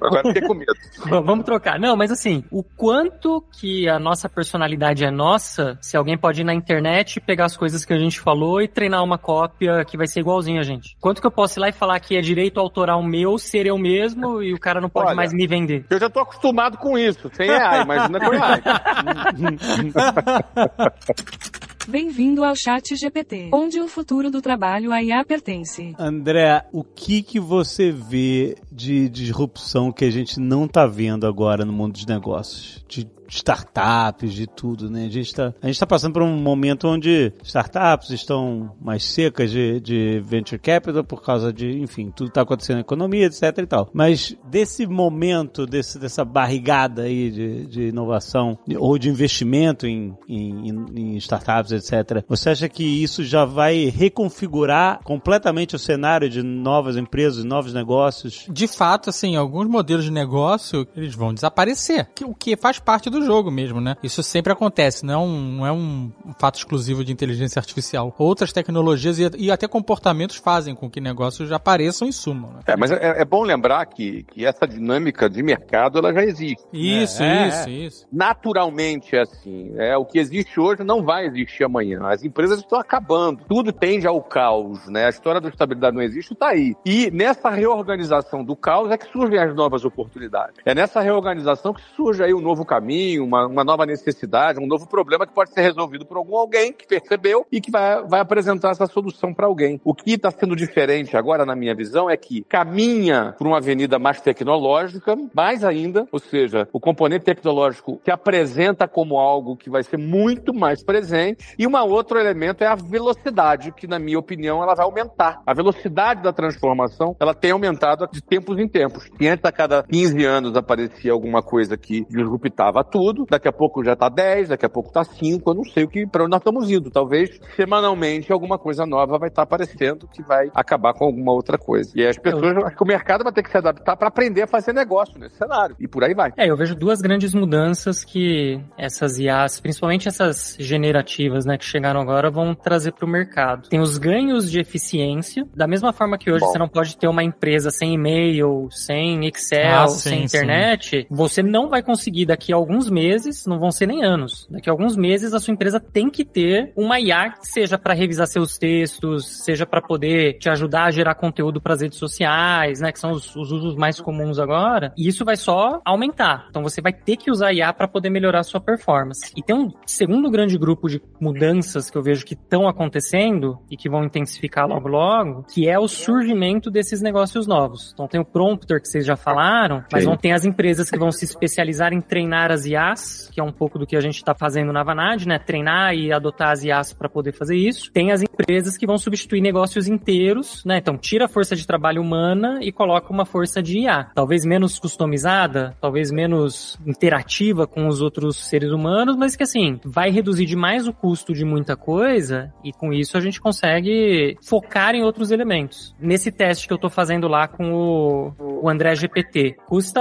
[0.00, 0.72] Agora fiquei com medo.
[1.24, 1.78] Vamos trocar.
[1.78, 6.44] Não, mas assim, o quanto que a nossa personalidade é nossa, se alguém pode ir
[6.44, 10.06] na internet, pegar as coisas que a gente falou e treinar uma cópia que vai
[10.06, 10.96] ser igualzinha a gente.
[11.00, 13.78] Quanto que eu posso ir lá e falar que é direito autoral meu, ser eu
[13.78, 15.84] mesmo, e o cara não pode Olha, mais me vender?
[15.90, 18.62] Eu já tô acostumado com isso, sem AI, imagina com AI.
[21.88, 25.92] Bem-vindo ao Chat GPT, onde o futuro do trabalho a IA pertence.
[25.98, 31.64] André, o que que você vê de disrupção que a gente não tá vendo agora
[31.64, 32.84] no mundo dos negócios?
[32.86, 35.06] De startups, de tudo, né?
[35.06, 39.80] A gente tá, gente tá passando por um momento onde startups estão mais secas de,
[39.80, 43.88] de venture capital por causa de, enfim, tudo tá acontecendo na economia, etc e tal.
[43.92, 50.68] Mas desse momento, desse, dessa barrigada aí de, de inovação ou de investimento em, em,
[50.94, 56.96] em startups, etc., você acha que isso já vai reconfigurar completamente o cenário de novas
[56.96, 58.46] empresas, novos negócios?
[58.48, 62.08] De fato, assim, alguns modelos de negócio, eles vão desaparecer.
[62.24, 63.96] O que faz parte do jogo mesmo, né?
[64.02, 68.14] Isso sempre acontece, não é um, não é um fato exclusivo de inteligência artificial.
[68.18, 72.60] Outras tecnologias e, e até comportamentos fazem com que negócios já apareçam e sumam, né?
[72.66, 76.64] É, mas é, é bom lembrar que, que essa dinâmica de mercado ela já existe.
[76.72, 77.72] Isso, É, isso, é.
[77.72, 78.06] isso.
[78.12, 79.72] Naturalmente é assim.
[79.76, 82.00] É, o que existe hoje não vai existir amanhã.
[82.04, 83.42] As empresas estão acabando.
[83.48, 85.06] Tudo tende ao caos, né?
[85.06, 86.74] A história da estabilidade não existe, está aí.
[86.84, 90.56] E nessa reorganização do caos é que surgem as novas oportunidades.
[90.64, 94.88] É nessa reorganização que surge aí um novo caminho, uma, uma nova necessidade, um novo
[94.88, 98.70] problema que pode ser resolvido por algum alguém que percebeu e que vai, vai apresentar
[98.70, 99.80] essa solução para alguém.
[99.84, 103.98] O que está sendo diferente agora, na minha visão, é que caminha por uma avenida
[103.98, 109.82] mais tecnológica, mais ainda, ou seja, o componente tecnológico se apresenta como algo que vai
[109.82, 111.54] ser muito mais presente.
[111.58, 115.40] E um outro elemento é a velocidade, que, na minha opinião, ela vai aumentar.
[115.46, 119.08] A velocidade da transformação, ela tem aumentado de tempos em tempos.
[119.18, 122.99] E antes, a cada 15 anos, aparecia alguma coisa que disruptava tudo.
[123.28, 125.50] Daqui a pouco já está 10, daqui a pouco está 5.
[125.50, 126.90] Eu não sei o que para onde nós estamos indo.
[126.90, 131.90] Talvez semanalmente alguma coisa nova vai estar aparecendo que vai acabar com alguma outra coisa.
[131.94, 134.42] E aí as pessoas, acho que o mercado vai ter que se adaptar para aprender
[134.42, 135.76] a fazer negócio nesse cenário.
[135.78, 136.32] E por aí vai.
[136.36, 142.00] É, eu vejo duas grandes mudanças que essas IAs, principalmente essas generativas, né, que chegaram
[142.00, 143.68] agora, vão trazer para o mercado.
[143.68, 146.52] Tem os ganhos de eficiência, da mesma forma que hoje Bom.
[146.52, 151.42] você não pode ter uma empresa sem e-mail, sem Excel, Ah, sem sim, internet, você
[151.42, 154.96] não vai conseguir daqui a alguns meses, não vão ser nem anos, daqui a alguns
[154.96, 159.66] meses a sua empresa tem que ter uma IA, seja para revisar seus textos, seja
[159.66, 163.34] para poder te ajudar a gerar conteúdo para as redes sociais, né, que são os,
[163.36, 164.92] os usos mais comuns agora.
[164.96, 166.46] E isso vai só aumentar.
[166.50, 169.32] Então você vai ter que usar IA para poder melhorar a sua performance.
[169.36, 173.76] E tem um segundo grande grupo de mudanças que eu vejo que estão acontecendo e
[173.76, 177.90] que vão intensificar logo logo, que é o surgimento desses negócios novos.
[177.92, 180.08] Então tem o prompter que vocês já falaram, mas Sim.
[180.08, 183.52] vão ter as empresas que vão se especializar em treinar as IAs, que é um
[183.52, 185.38] pouco do que a gente está fazendo na Vanad, né?
[185.38, 187.90] Treinar e adotar as IAs para poder fazer isso.
[187.92, 190.78] Tem as empresas que vão substituir negócios inteiros, né?
[190.78, 194.08] Então tira a força de trabalho humana e coloca uma força de IA.
[194.14, 200.10] Talvez menos customizada, talvez menos interativa com os outros seres humanos, mas que assim, vai
[200.10, 205.02] reduzir demais o custo de muita coisa e com isso a gente consegue focar em
[205.02, 205.94] outros elementos.
[205.98, 210.00] Nesse teste que eu tô fazendo lá com o, o André GPT, custa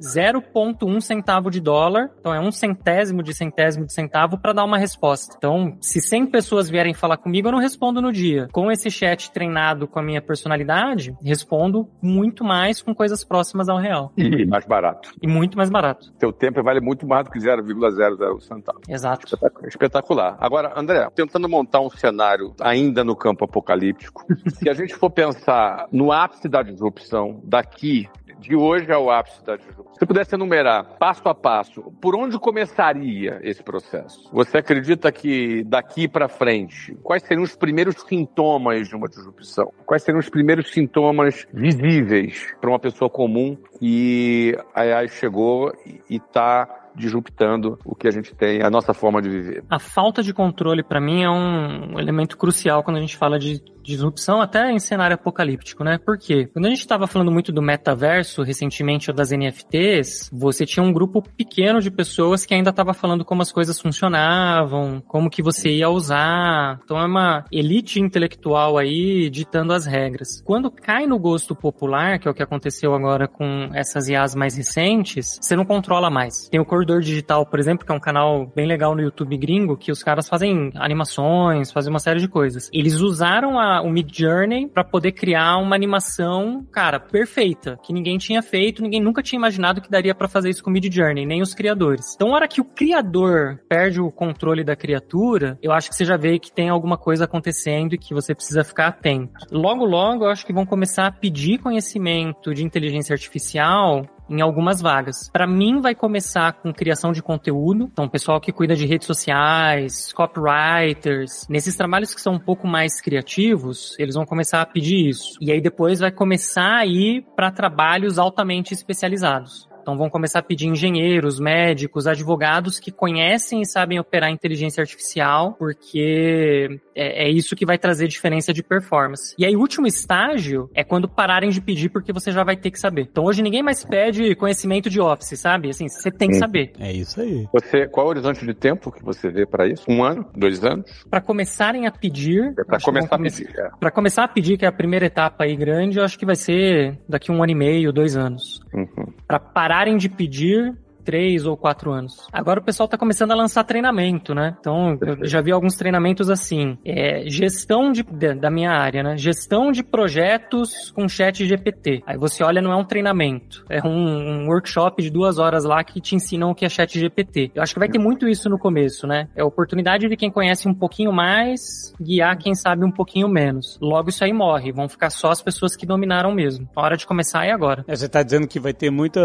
[0.00, 4.78] 0,1 centavo de dólar, então é um centésimo de centésimo de centavo para dar uma
[4.78, 5.34] resposta.
[5.36, 8.48] Então, se 100 pessoas vierem falar comigo, eu não respondo no dia.
[8.52, 13.78] Com esse chat treinado com a minha personalidade, respondo muito mais com coisas próximas ao
[13.78, 15.10] real E mais barato.
[15.22, 16.12] e muito mais barato.
[16.18, 18.80] Seu tempo vale muito mais do que 0,00 centavo.
[18.88, 19.26] Exato.
[19.26, 19.68] Espetacular.
[19.68, 20.36] Espetacular.
[20.40, 25.86] Agora, André, tentando montar um cenário ainda no campo apocalíptico, se a gente for pensar
[25.92, 28.08] no ápice da disrupção daqui,
[28.40, 33.38] de hoje ao ápice da disrupção, se pudesse enumerar passo a passo, por onde começaria
[33.42, 34.28] esse processo?
[34.32, 39.72] Você acredita que daqui para frente, quais seriam os primeiros sintomas de uma disrupção?
[39.84, 45.72] Quais seriam os primeiros sintomas visíveis para uma pessoa comum que a AI chegou
[46.08, 49.64] e está disruptando o que a gente tem, a nossa forma de viver.
[49.70, 53.62] A falta de controle, para mim, é um elemento crucial quando a gente fala de
[53.82, 55.98] disrupção até em cenário apocalíptico, né?
[55.98, 56.48] Por quê?
[56.52, 60.92] Quando a gente estava falando muito do metaverso recentemente ou das NFTs, você tinha um
[60.92, 65.70] grupo pequeno de pessoas que ainda estava falando como as coisas funcionavam, como que você
[65.70, 66.80] ia usar.
[66.84, 70.42] Então é uma elite intelectual aí ditando as regras.
[70.44, 74.56] Quando cai no gosto popular, que é o que aconteceu agora com essas IAs mais
[74.56, 76.48] recentes, você não controla mais.
[76.48, 79.76] Tem o Corredor Digital, por exemplo, que é um canal bem legal no YouTube gringo,
[79.76, 82.68] que os caras fazem animações, fazem uma série de coisas.
[82.72, 88.18] Eles usaram a o Mid Journey para poder criar uma animação, cara, perfeita, que ninguém
[88.18, 91.24] tinha feito, ninguém nunca tinha imaginado que daria para fazer isso com o Mid Journey,
[91.24, 92.14] nem os criadores.
[92.16, 96.04] Então, na hora que o criador perde o controle da criatura, eu acho que você
[96.04, 99.46] já vê que tem alguma coisa acontecendo e que você precisa ficar atento.
[99.50, 104.80] Logo, logo, eu acho que vão começar a pedir conhecimento de inteligência artificial em algumas
[104.80, 105.28] vagas.
[105.32, 110.12] Para mim, vai começar com criação de conteúdo, então pessoal que cuida de redes sociais,
[110.12, 115.36] copywriters, nesses trabalhos que são um pouco mais criativos, eles vão começar a pedir isso.
[115.40, 119.69] E aí depois vai começar a ir para trabalhos altamente especializados.
[119.80, 125.54] Então vão começar a pedir engenheiros, médicos, advogados que conhecem e sabem operar inteligência artificial,
[125.58, 129.34] porque é, é, isso que vai trazer diferença de performance.
[129.38, 132.70] E aí, o último estágio é quando pararem de pedir, porque você já vai ter
[132.70, 133.08] que saber.
[133.10, 135.70] Então hoje ninguém mais pede conhecimento de Office, sabe?
[135.70, 136.72] Assim, você tem que saber.
[136.78, 137.46] É isso aí.
[137.52, 139.84] Você, qual é o horizonte de tempo que você vê para isso?
[139.88, 140.26] Um ano?
[140.36, 141.04] Dois anos?
[141.08, 142.52] Para começarem a pedir.
[142.58, 143.50] É para começar a pedir.
[143.58, 143.70] É.
[143.78, 146.36] Para começar a pedir, que é a primeira etapa aí grande, eu acho que vai
[146.36, 148.60] ser daqui um ano e meio, dois anos.
[148.72, 149.12] Uhum.
[149.26, 149.38] Para
[149.70, 150.74] pararem de pedir,
[151.04, 152.26] três ou quatro anos.
[152.32, 154.56] Agora o pessoal está começando a lançar treinamento, né?
[154.60, 156.78] Então, eu já vi alguns treinamentos assim.
[156.84, 159.16] É, gestão de, da minha área, né?
[159.16, 162.02] Gestão de projetos com chat GPT.
[162.06, 163.64] Aí você olha, não é um treinamento.
[163.68, 166.98] É um, um workshop de duas horas lá que te ensinam o que é chat
[166.98, 167.52] GPT.
[167.54, 169.28] Eu acho que vai ter muito isso no começo, né?
[169.34, 173.78] É a oportunidade de quem conhece um pouquinho mais guiar quem sabe um pouquinho menos.
[173.80, 174.72] Logo isso aí morre.
[174.72, 176.68] Vão ficar só as pessoas que dominaram mesmo.
[176.74, 177.84] A hora de começar é agora.
[177.86, 179.20] É, você está dizendo que vai ter muita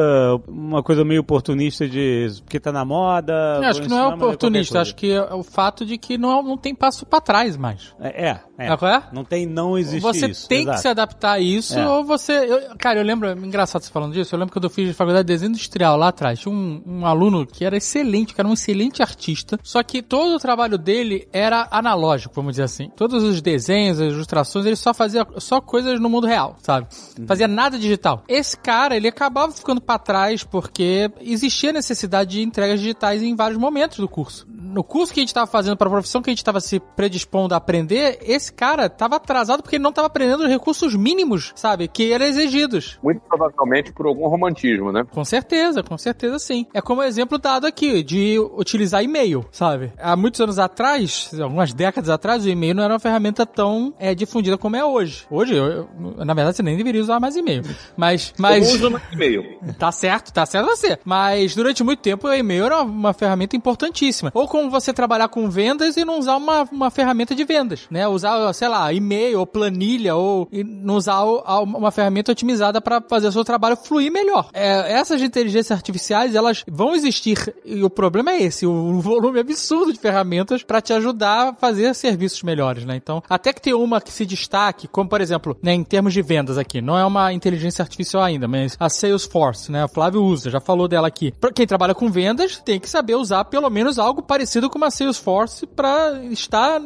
[0.48, 3.34] uma coisa meio oportunista oportunista de porque tá na moda.
[3.61, 6.57] Eu acho que não é oportunista, acho que é o fato de que não, não
[6.57, 7.93] tem passo para trás mais.
[7.99, 8.39] É, é.
[8.57, 8.68] é.
[8.68, 9.03] é?
[9.11, 10.41] Não tem, não existe você isso.
[10.41, 10.76] Você tem exato.
[10.76, 11.88] que se adaptar a isso, é.
[11.88, 12.34] ou você.
[12.34, 15.34] Eu, cara, eu lembro, engraçado você falando disso, eu lembro quando eu fiz faculdade de
[15.34, 19.01] desenho industrial lá atrás, tinha um, um aluno que era excelente, que era um excelente
[19.01, 22.89] artista, só que todo o trabalho dele era analógico, vamos dizer assim.
[22.95, 26.88] Todos os desenhos, as ilustrações, ele só fazia só coisas no mundo real, sabe?
[27.20, 27.28] Uhum.
[27.28, 28.24] Fazia nada digital.
[28.28, 33.36] Esse cara, ele acabava ficando para trás porque existia existia necessidade de entregas digitais em
[33.36, 34.45] vários momentos do curso.
[34.49, 36.80] No curso que a gente estava fazendo para a profissão que a gente estava se
[36.80, 41.53] predispondo a aprender, esse cara estava atrasado porque ele não estava aprendendo os recursos mínimos,
[41.56, 42.99] sabe, que eram exigidos.
[43.01, 45.06] Muito provavelmente por algum romantismo, né?
[45.10, 46.66] Com certeza, com certeza sim.
[46.74, 49.93] É como o exemplo dado aqui de utilizar e-mail, sabe?
[49.97, 54.14] Há muitos anos atrás, algumas décadas atrás, o e-mail não era uma ferramenta tão é,
[54.14, 55.26] difundida como é hoje.
[55.30, 57.64] Hoje, eu, eu, na verdade, você nem deveria usar mais e-mail.
[57.95, 58.68] Mas, mas...
[58.68, 59.56] Eu uso mais e-mail.
[59.80, 60.97] Tá certo, tá certo você.
[61.03, 64.32] Mas durante muito tempo o e-mail era uma ferramenta importantíssima.
[64.34, 68.08] Ou como você trabalhar com vendas e não usar uma, uma ferramenta de vendas, né?
[68.08, 73.32] Usar, sei lá, e-mail ou planilha ou não usar uma ferramenta otimizada para fazer o
[73.32, 74.50] seu trabalho fluir melhor.
[74.54, 79.91] É, essas inteligências artificiais, elas vão existir e o problema é esse, o volume absurdo
[79.91, 82.96] de ferramentas para te ajudar a fazer serviços melhores, né?
[82.96, 86.22] Então, até que tem uma que se destaque, como por exemplo, né, em termos de
[86.22, 89.86] vendas aqui, não é uma inteligência artificial ainda, mas a Salesforce, né?
[89.86, 91.34] O Flávio usa, já falou dela aqui.
[91.54, 95.68] Quem trabalha com vendas tem que saber usar pelo menos algo parecido com uma Salesforce
[95.68, 96.82] para estar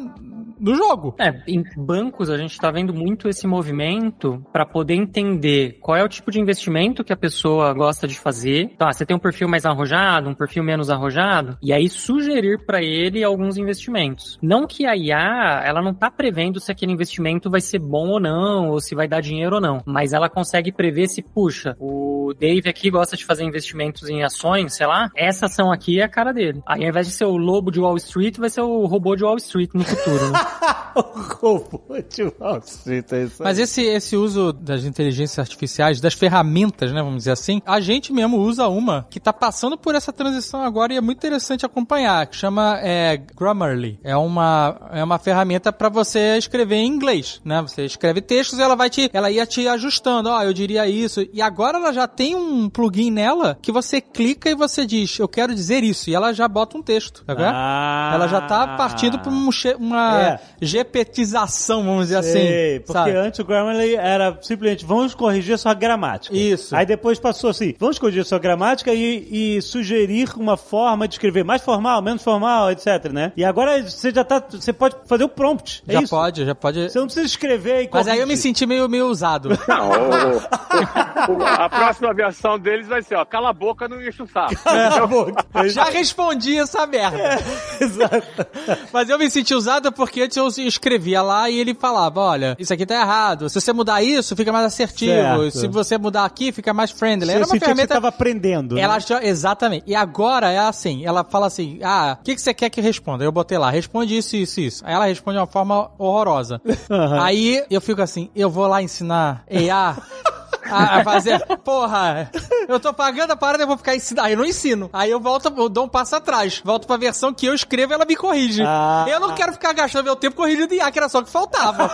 [0.60, 1.14] no jogo.
[1.18, 6.04] É, em bancos a gente está vendo muito esse movimento para poder entender qual é
[6.04, 8.70] o tipo de investimento que a pessoa gosta de fazer.
[8.72, 12.64] Então, ah, você tem um perfil mais arrojado, um perfil menos arrojado, e aí sugerir
[12.64, 14.38] para ele alguns investimentos.
[14.42, 18.20] Não que a IA, ela não tá prevendo se aquele investimento vai ser bom ou
[18.20, 22.34] não, ou se vai dar dinheiro ou não, mas ela consegue prever se, puxa, o
[22.38, 26.08] Dave aqui gosta de fazer investimentos em ações, sei lá, essa ação aqui é a
[26.08, 26.62] cara dele.
[26.66, 29.24] Aí ao invés de ser o lobo de Wall Street, vai ser o robô de
[29.24, 30.38] Wall Street no futuro, né?
[30.94, 31.00] o
[31.40, 36.92] robô de Wall Street, é isso Mas esse, esse uso das inteligências artificiais, das ferramentas,
[36.92, 40.62] né, vamos dizer assim, a gente mesmo usa uma que tá passando por essa transição
[40.62, 43.98] agora e é muito interessante acompanhar, que chama é, Grammarly.
[44.02, 47.62] É uma, é uma ferramenta para você escrever em inglês, né?
[47.62, 50.88] Você escreve textos e ela vai te, ela ia te ajustando, ó, oh, eu diria
[50.88, 51.26] isso.
[51.32, 55.28] E agora ela já tem um plugin nela que você clica e você diz, eu
[55.28, 57.52] quero dizer isso, e ela já bota um texto, tá vendo?
[57.52, 58.10] Ah.
[58.14, 60.39] Ela já tá partindo pra um uma É.
[60.60, 62.80] GPTização, vamos dizer Sei, assim.
[62.86, 63.16] porque sabe?
[63.16, 66.34] antes o Grammarly era simplesmente vamos corrigir sua gramática.
[66.36, 66.74] Isso.
[66.76, 71.44] Aí depois passou assim, vamos corrigir sua gramática e, e sugerir uma forma de escrever
[71.44, 73.32] mais formal, menos formal, etc, né?
[73.36, 75.82] E agora você já tá, você pode fazer o prompt.
[75.88, 76.10] É já isso.
[76.10, 76.88] pode, já pode.
[76.90, 78.42] Você não precisa escrever e Mas aí eu me corrigir.
[78.42, 79.50] senti meio, meio usado.
[79.68, 84.22] Não, o- o- a próxima versão deles vai ser, ó, cala a boca, não enche
[84.22, 84.54] o saco.
[85.68, 87.38] Já respondi essa merda.
[87.80, 88.46] Exato.
[88.92, 92.72] Mas eu me senti usado porque antes eu escrevia lá e ele falava: olha, isso
[92.72, 93.48] aqui tá errado.
[93.48, 95.12] Se você mudar isso, fica mais assertivo.
[95.12, 95.50] Certo.
[95.58, 97.26] Se você mudar aqui, fica mais friendly.
[97.26, 97.94] Você Era uma sentia que você ferramenta.
[97.94, 98.74] tava aprendendo.
[98.74, 98.80] né?
[98.80, 99.84] Ela já, exatamente.
[99.86, 103.24] E agora é assim, ela fala assim, ah, o que, que você quer que responda?
[103.24, 104.82] Eu botei lá, responde isso, isso, isso.
[104.86, 106.60] Aí ela responde de uma forma horrorosa.
[106.90, 107.22] Aham.
[107.22, 109.96] Aí eu fico assim, eu vou lá ensinar EA
[110.70, 112.30] a, a fazer, porra,
[112.68, 114.26] eu tô pagando a parada, eu vou ficar ensinando.
[114.26, 114.90] Aí eu não ensino.
[114.92, 116.60] Aí eu volto, eu dou um passo atrás.
[116.64, 118.62] Volto pra versão que eu escrevo e ela me corrige.
[118.64, 119.06] Ah.
[119.08, 121.90] Eu não quero ficar gastando meu tempo corrigindo IA, que era só o que faltava.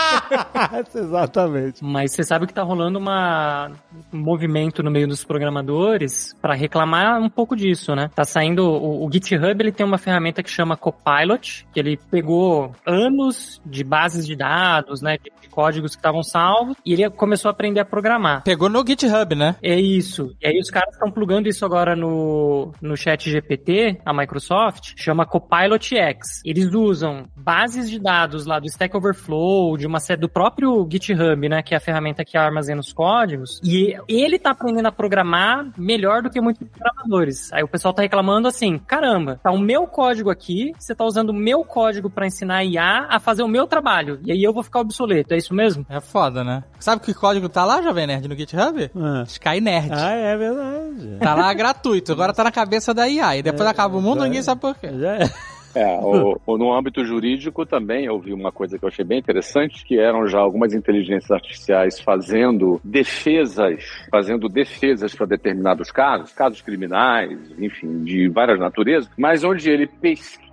[0.94, 1.84] Exatamente.
[1.84, 3.70] Mas você sabe que tá rolando uma,
[4.12, 8.10] um movimento no meio dos programadores para reclamar um pouco disso, né?
[8.14, 12.74] Tá saindo o, o GitHub, ele tem uma ferramenta que chama Copilot, que ele pegou
[12.86, 17.52] anos de bases de dados, né, de códigos que estavam salvos e ele começou a
[17.52, 18.42] aprender a programar.
[18.44, 19.56] Pegou no GitHub, né?
[19.62, 20.34] É isso.
[20.40, 25.26] E aí os caras estão plugando isso agora no, no chat GPT, a Microsoft, chama
[25.26, 26.42] Copilot X.
[26.44, 31.48] Eles usam bases de dados lá do Stack Overflow, de uma série do próprio GitHub,
[31.48, 35.72] né, que é a ferramenta que armazena os códigos, e ele tá aprendendo a programar
[35.76, 37.52] melhor do que muitos programadores.
[37.52, 41.30] Aí o pessoal tá reclamando assim, caramba, tá o meu código aqui, você tá usando
[41.30, 44.52] o meu código para ensinar a IA a fazer o meu trabalho, e aí eu
[44.52, 45.84] vou ficar obsoleto, isso mesmo?
[45.88, 46.62] É foda, né?
[46.78, 48.90] Sabe que código tá lá, Jovem Nerd, no GitHub?
[48.96, 49.24] Ah.
[49.26, 49.90] Sky Nerd.
[49.92, 51.16] Ah, é verdade.
[51.20, 53.36] Tá lá gratuito, agora tá na cabeça da IA.
[53.38, 54.88] E depois acaba o mundo, ninguém sabe por quê.
[54.98, 55.30] Já é.
[55.72, 59.20] É, o- o- no âmbito jurídico também eu vi uma coisa que eu achei bem
[59.20, 66.60] interessante, que eram já algumas inteligências artificiais fazendo defesas, fazendo defesas para determinados casos, casos
[66.60, 70.49] criminais, enfim, de várias naturezas, mas onde ele pesquisa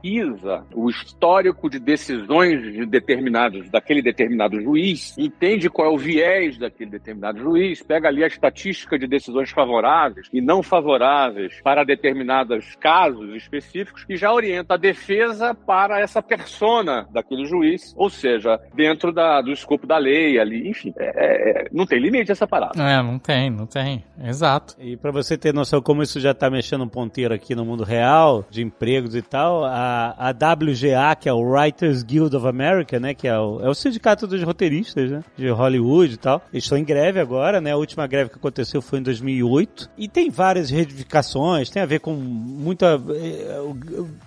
[0.73, 6.89] o histórico de decisões de determinados, daquele determinado juiz, entende qual é o viés daquele
[6.91, 13.35] determinado juiz, pega ali a estatística de decisões favoráveis e não favoráveis para determinados casos
[13.35, 19.41] específicos e já orienta a defesa para essa persona daquele juiz, ou seja, dentro da-
[19.41, 22.81] do escopo da lei ali, enfim, é- é- não tem limite essa parada.
[22.81, 24.03] É, não tem, não tem.
[24.23, 24.75] Exato.
[24.79, 27.83] E pra você ter noção como isso já tá mexendo um ponteiro aqui no mundo
[27.83, 29.86] real, de empregos e tal, a,
[30.17, 33.73] a WGA, que é o Writers Guild of America, né, que é o, é o
[33.73, 37.77] sindicato dos roteiristas, né, de Hollywood e tal, eles estão em greve agora, né, a
[37.77, 42.13] última greve que aconteceu foi em 2008, e tem várias reivindicações, tem a ver com
[42.13, 43.61] muita, eh,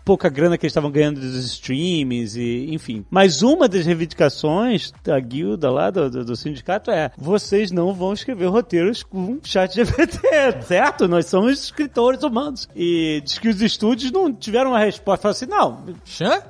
[0.04, 3.04] pouca grana que eles estavam ganhando dos streams, e enfim.
[3.10, 8.12] Mas uma das reivindicações da guilda lá, do, do, do sindicato é, vocês não vão
[8.12, 10.20] escrever roteiros com chat GPT,
[10.66, 11.08] certo?
[11.08, 12.68] Nós somos escritores humanos.
[12.74, 15.22] E diz que os estúdios não tiveram uma resposta.
[15.22, 16.42] Falaram assim, não, Xã?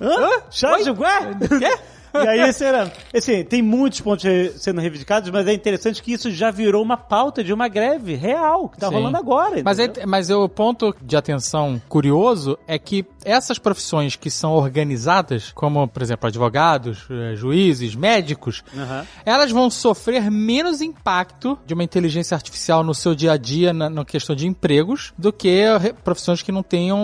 [0.00, 0.42] hã?
[0.50, 1.48] Chat GPT?
[1.58, 1.78] Quê?
[2.14, 4.24] E aí, era, assim, tem muitos pontos
[4.56, 8.68] sendo reivindicados, mas é interessante que isso já virou uma pauta de uma greve real,
[8.68, 8.94] que tá Sim.
[8.94, 9.62] rolando agora.
[9.64, 15.52] Mas, é, mas o ponto de atenção curioso é que essas profissões que são organizadas,
[15.54, 19.06] como, por exemplo, advogados, eh, juízes, médicos, Aham.
[19.24, 23.88] elas vão sofrer menos impacto de uma inteligência artificial no seu dia a dia, na,
[23.88, 25.64] na questão de empregos, do que
[26.04, 26.98] profissões que não tenham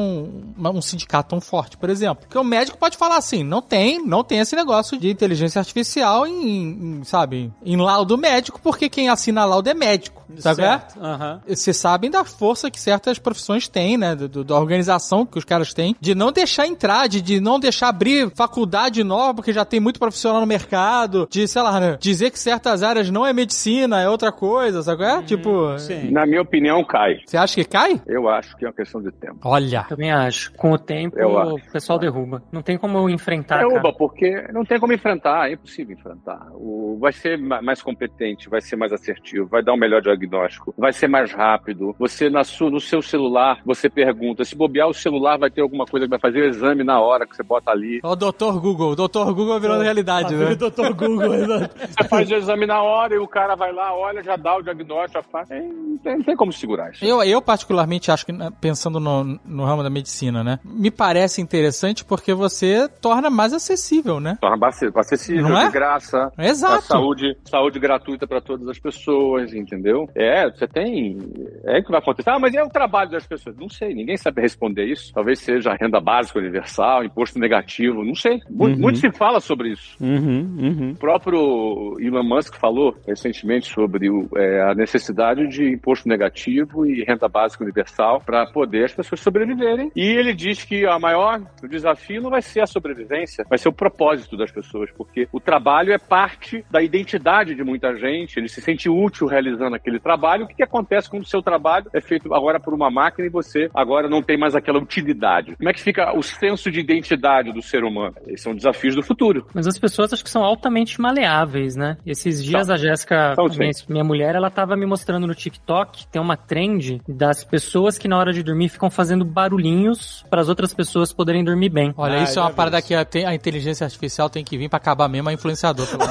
[0.59, 2.25] um sindicato tão forte, por exemplo.
[2.27, 6.27] Porque o médico pode falar assim, não tem, não tem esse negócio de inteligência artificial
[6.27, 6.69] em,
[7.01, 10.57] em, sabe, em laudo médico, porque quem assina laudo é médico, sabe?
[10.63, 11.01] Certo.
[11.03, 11.41] Aham.
[11.47, 14.15] Vocês sabem da força que certas profissões têm, né?
[14.15, 17.59] Do- do- da organização que os caras têm, de não deixar entrar, de, de não
[17.61, 21.97] deixar abrir faculdade nova, porque já tem muito profissional no mercado, de, sei lá, né,
[22.01, 25.05] dizer que certas áreas não é medicina, é outra coisa, sabe?
[25.05, 25.23] É?
[25.23, 26.11] tipo, Sim.
[26.11, 27.19] Na minha opinião, cai.
[27.27, 28.01] você acha que cai?
[28.07, 29.39] Eu acho que é uma questão de tempo.
[29.45, 29.85] Olha.
[29.89, 30.53] Também acho.
[30.55, 31.55] Com o tempo, Eu acho.
[31.55, 32.43] o pessoal derruba.
[32.53, 33.93] Não tem como enfrentar, É cara.
[33.93, 36.47] porque não tem como enfrentar, é impossível enfrentar.
[36.53, 40.75] O, vai ser ma- mais competente, vai ser mais assertivo, vai dar um melhor diagnóstico,
[40.77, 41.95] vai ser mais rápido.
[41.99, 45.85] Você, na sua, no seu celular, você pergunta, se bobear o celular vai ter alguma
[45.87, 48.01] coisa coisa que vai fazer o exame na hora que você bota ali.
[48.03, 48.59] Ó, o Dr.
[48.61, 48.93] Google.
[48.93, 49.33] O Dr.
[49.33, 50.55] Google virando realidade, né?
[50.55, 50.93] Dr.
[50.95, 51.75] Google, exato.
[51.79, 54.63] Você faz o exame na hora e o cara vai lá, olha, já dá o
[54.63, 55.51] diagnóstico, já faz.
[55.51, 57.05] É, Não tem, não tem como segurar isso.
[57.05, 60.61] Eu, eu particularmente acho que, né, pensando no, no ramo da medicina, né?
[60.65, 64.39] Me parece interessante porque você torna mais acessível, né?
[64.41, 65.67] Torna acessível, Não é?
[65.67, 66.33] de graça.
[66.39, 66.79] Exato.
[66.79, 70.09] A saúde, saúde gratuita para todas as pessoas, entendeu?
[70.15, 71.19] É, você tem.
[71.65, 72.31] É o que vai acontecer.
[72.31, 73.57] Ah, mas é o trabalho das pessoas.
[73.57, 75.13] Não sei, ninguém sabe responder isso.
[75.13, 78.41] Talvez seja renda básica universal, imposto negativo, não sei.
[78.51, 79.97] Mu- Muito se fala sobre isso.
[80.01, 80.91] Uhum, uhum.
[80.93, 87.03] O próprio Elon Musk falou recentemente sobre o- é, a necessidade de imposto negativo e
[87.05, 89.91] renda básica universal para poder as pessoas sobreviverem.
[89.97, 93.73] E ele diz que a maior desafio não vai ser a sobrevivência, vai ser o
[93.73, 98.39] propósito das pessoas, porque o trabalho é parte da identidade de muita gente.
[98.39, 100.45] Ele se sente útil realizando aquele trabalho.
[100.45, 103.31] O que, que acontece quando o seu trabalho é feito agora por uma máquina e
[103.31, 105.57] você agora não tem mais aquela utilidade?
[105.57, 108.15] Como é que fica o senso de identidade do ser humano?
[108.27, 109.47] Esses são desafios do futuro.
[109.55, 111.97] Mas as pessoas acho que são altamente maleáveis, né?
[112.07, 116.21] Esses dias a Jéssica, São, minha, minha mulher, ela tava me mostrando no TikTok, tem
[116.21, 120.73] uma trend das pessoas que na hora de dormir ficam fazendo barulhinhos para as outras
[120.75, 121.93] pessoas poderem dormir bem.
[121.97, 122.89] Olha, Ah, isso é uma parada isso.
[122.89, 125.99] que a, te- a inteligência artificial tem que vir pra acabar mesmo a influenciador, pelo.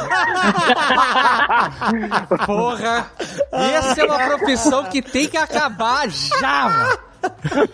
[2.46, 3.12] Porra!
[3.52, 6.98] Essa é uma profissão que tem que acabar já, mano.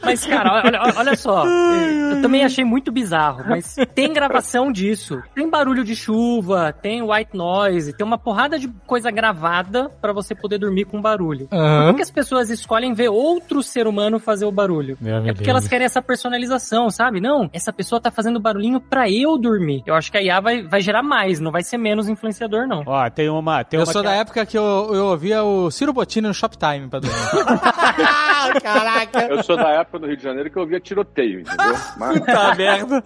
[0.04, 1.46] Mas, cara, olha, olha- só.
[1.46, 5.22] Eu também achei muito bizarro, mas tem gravação disso.
[5.36, 10.34] Tem barulho de chuva, tem white noise, tem uma porrada de coisa gravada pra você
[10.34, 11.48] poder dormir com barulho.
[11.52, 11.88] Aham.
[11.92, 14.98] Por que as pessoas escolhem ver outro ser humano fazer o barulho?
[15.00, 15.36] Meu é Deus.
[15.36, 17.22] porque elas querem essa personalização, sabe?
[17.22, 19.84] Não, essa pessoa tá fazendo barulhinho pra eu dormir.
[19.86, 22.84] Eu acho que a IA vai, vai gerar mais, não vai ser menos influenciador, não.
[22.86, 23.64] Ó, tem uma.
[23.64, 26.28] Tem Eu uma sou que da é- época que eu, eu ouvia o Ciro Bottini
[26.28, 27.16] no Shoptime pra dormir.
[28.62, 29.22] Caraca!
[29.28, 31.76] Eu sou da época do Rio de Janeiro que eu via tiroteio, entendeu?
[31.98, 33.04] Mas Puta merda.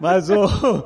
[0.00, 0.84] Mas o.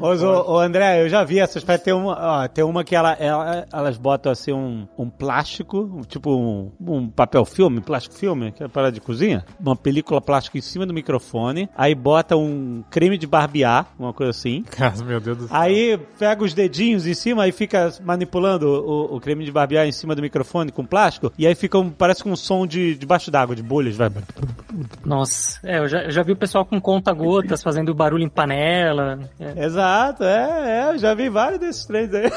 [0.00, 1.64] Mas o, o André, eu já vi essas.
[1.82, 6.30] Tem uma, ó, tem uma que ela, ela- elas botam assim um, um plástico, tipo
[6.34, 9.44] um, um papel filme, plástico filme, que é parada de cozinha.
[9.60, 11.68] Uma película plástica em cima do microfone.
[11.76, 14.62] Aí bota um creme de barbear, uma coisa assim.
[14.70, 15.56] Cara, meu Deus do céu.
[15.56, 19.92] Aí pega os dedinhos em cima e fica manipulando o, o creme de barbear em
[19.92, 21.32] cima do microfone com plástico.
[21.38, 23.96] E aí fica um, parece com um som de debaixo d'água, de bolhas.
[23.96, 24.10] Vai.
[25.04, 28.83] Nossa, é, eu já, eu já vi o pessoal com conta-gotas fazendo barulho em panela.
[29.40, 29.64] É.
[29.64, 32.30] Exato, é, é, eu já vi vários desses três aí.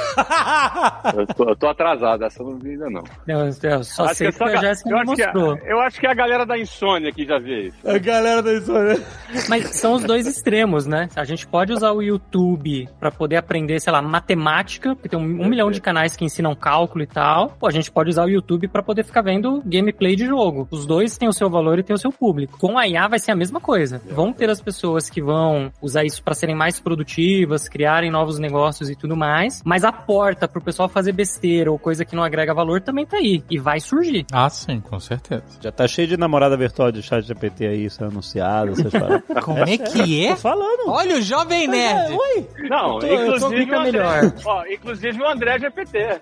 [1.15, 3.03] eu tô, eu tô atrasado, essa eu não vi ainda não.
[3.27, 5.53] Eu, eu só Acho sei que é que só a Jéssica me que mostrou.
[5.53, 7.77] a- eu acho que é a galera da insônia que já vê isso.
[7.89, 9.01] A galera da insônia.
[9.49, 11.09] Mas são os dois extremos, né?
[11.15, 15.23] A gente pode usar o YouTube pra poder aprender, sei lá, matemática, porque tem um,
[15.23, 17.55] um milhão de canais que ensinam cálculo e tal.
[17.59, 20.67] Ou a gente pode usar o YouTube pra poder ficar vendo gameplay de jogo.
[20.71, 22.57] Os dois têm o seu valor e têm o seu público.
[22.57, 24.01] Com a IA vai ser a mesma coisa.
[24.09, 28.95] Vão ter as pessoas que vão usar isso serem mais produtivas, criarem novos negócios e
[28.95, 29.61] tudo mais.
[29.65, 33.17] Mas a porta pro pessoal fazer besteira ou coisa que não agrega valor também tá
[33.17, 33.43] aí.
[33.49, 34.25] E vai surgir.
[34.31, 35.43] Ah, sim, com certeza.
[35.61, 39.23] Já tá cheio de namorada virtual de chat GPT aí, isso é anunciado, essas paradas.
[39.43, 40.29] Como é que é?
[40.31, 40.88] Tô falando.
[40.89, 42.13] Olha o Jovem Nerd.
[42.13, 44.33] Ui, Não, tô- inclusive, o André, melhor.
[44.45, 45.97] ó, inclusive o André GPT.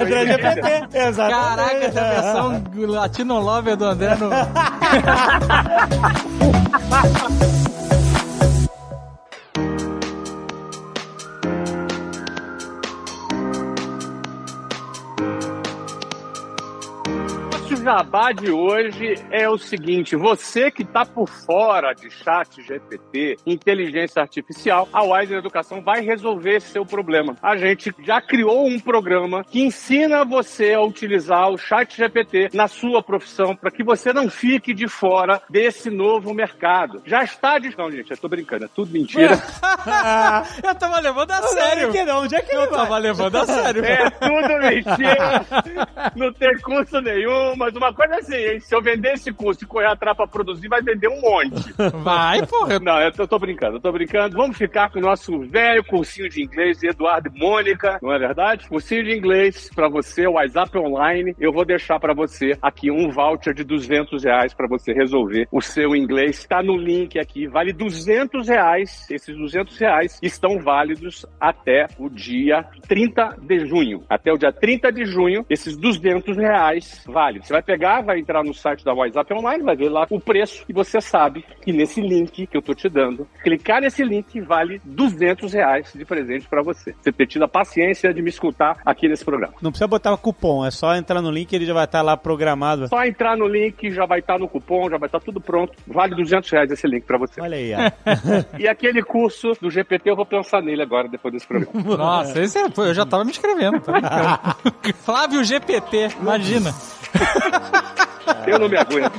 [0.00, 1.32] André GPT, exatamente.
[1.46, 2.62] Caraca, essa versão
[2.92, 4.30] Latino Lover do André no...
[17.82, 24.22] jabá de hoje é o seguinte: você que está por fora de chat GPT, inteligência
[24.22, 27.36] artificial, a Wise Educação vai resolver esse seu problema.
[27.42, 32.68] A gente já criou um programa que ensina você a utilizar o chat GPT na
[32.68, 37.02] sua profissão para que você não fique de fora desse novo mercado.
[37.04, 37.76] Já está de.
[37.76, 39.32] Não, gente, eu tô brincando, é tudo mentira.
[40.62, 41.88] Eu tava levando a sério.
[41.88, 42.22] Onde é que não?
[42.22, 42.78] Onde é que Eu ele vai?
[42.80, 43.84] tava levando a sério.
[43.84, 45.46] É tudo mentira.
[46.16, 48.60] Não tem curso nenhum, mas uma coisa é assim, hein?
[48.60, 51.72] Se eu vender esse curso e correr atrás pra produzir, vai vender um monte.
[52.02, 52.78] Vai, porra.
[52.80, 54.36] Não, eu tô, tô brincando, eu tô brincando.
[54.36, 58.18] Vamos ficar com o nosso velho cursinho de inglês de Eduardo e Mônica, não é
[58.18, 58.68] verdade?
[58.68, 61.34] Cursinho de inglês pra você, WhatsApp Online.
[61.38, 65.60] Eu vou deixar pra você aqui um voucher de 200 reais pra você resolver o
[65.60, 66.44] seu inglês.
[66.44, 69.06] Tá no link aqui, vale 200 reais.
[69.10, 74.04] Esses 200 reais estão válidos até o dia 30 de junho.
[74.08, 77.40] Até o dia 30 de junho, esses 200 reais vale.
[77.40, 80.20] Você vai vai pegar, vai entrar no site da WhatsApp Online, vai ver lá o
[80.20, 84.40] preço e você sabe que nesse link que eu tô te dando, clicar nesse link
[84.40, 86.94] vale 200 reais de presente para você.
[87.00, 89.54] Você ter tido a paciência de me escutar aqui nesse programa.
[89.62, 92.16] Não precisa botar cupom, é só entrar no link e ele já vai estar lá
[92.16, 92.88] programado.
[92.88, 95.72] Só entrar no link, já vai estar no cupom, já vai estar tudo pronto.
[95.86, 97.40] Vale 200 reais esse link para você.
[97.40, 98.58] Olha aí, ó.
[98.58, 101.72] E aquele curso do GPT eu vou pensar nele agora, depois desse programa.
[101.96, 103.80] Nossa, esse é, eu já tava me inscrevendo.
[103.80, 104.56] Tá.
[105.04, 106.72] Flávio GPT, imagina.
[108.46, 109.12] Eu não me aguento.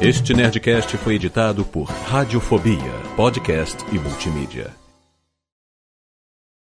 [0.00, 4.83] Este Nerdcast foi editado por Radiofobia, podcast e multimídia.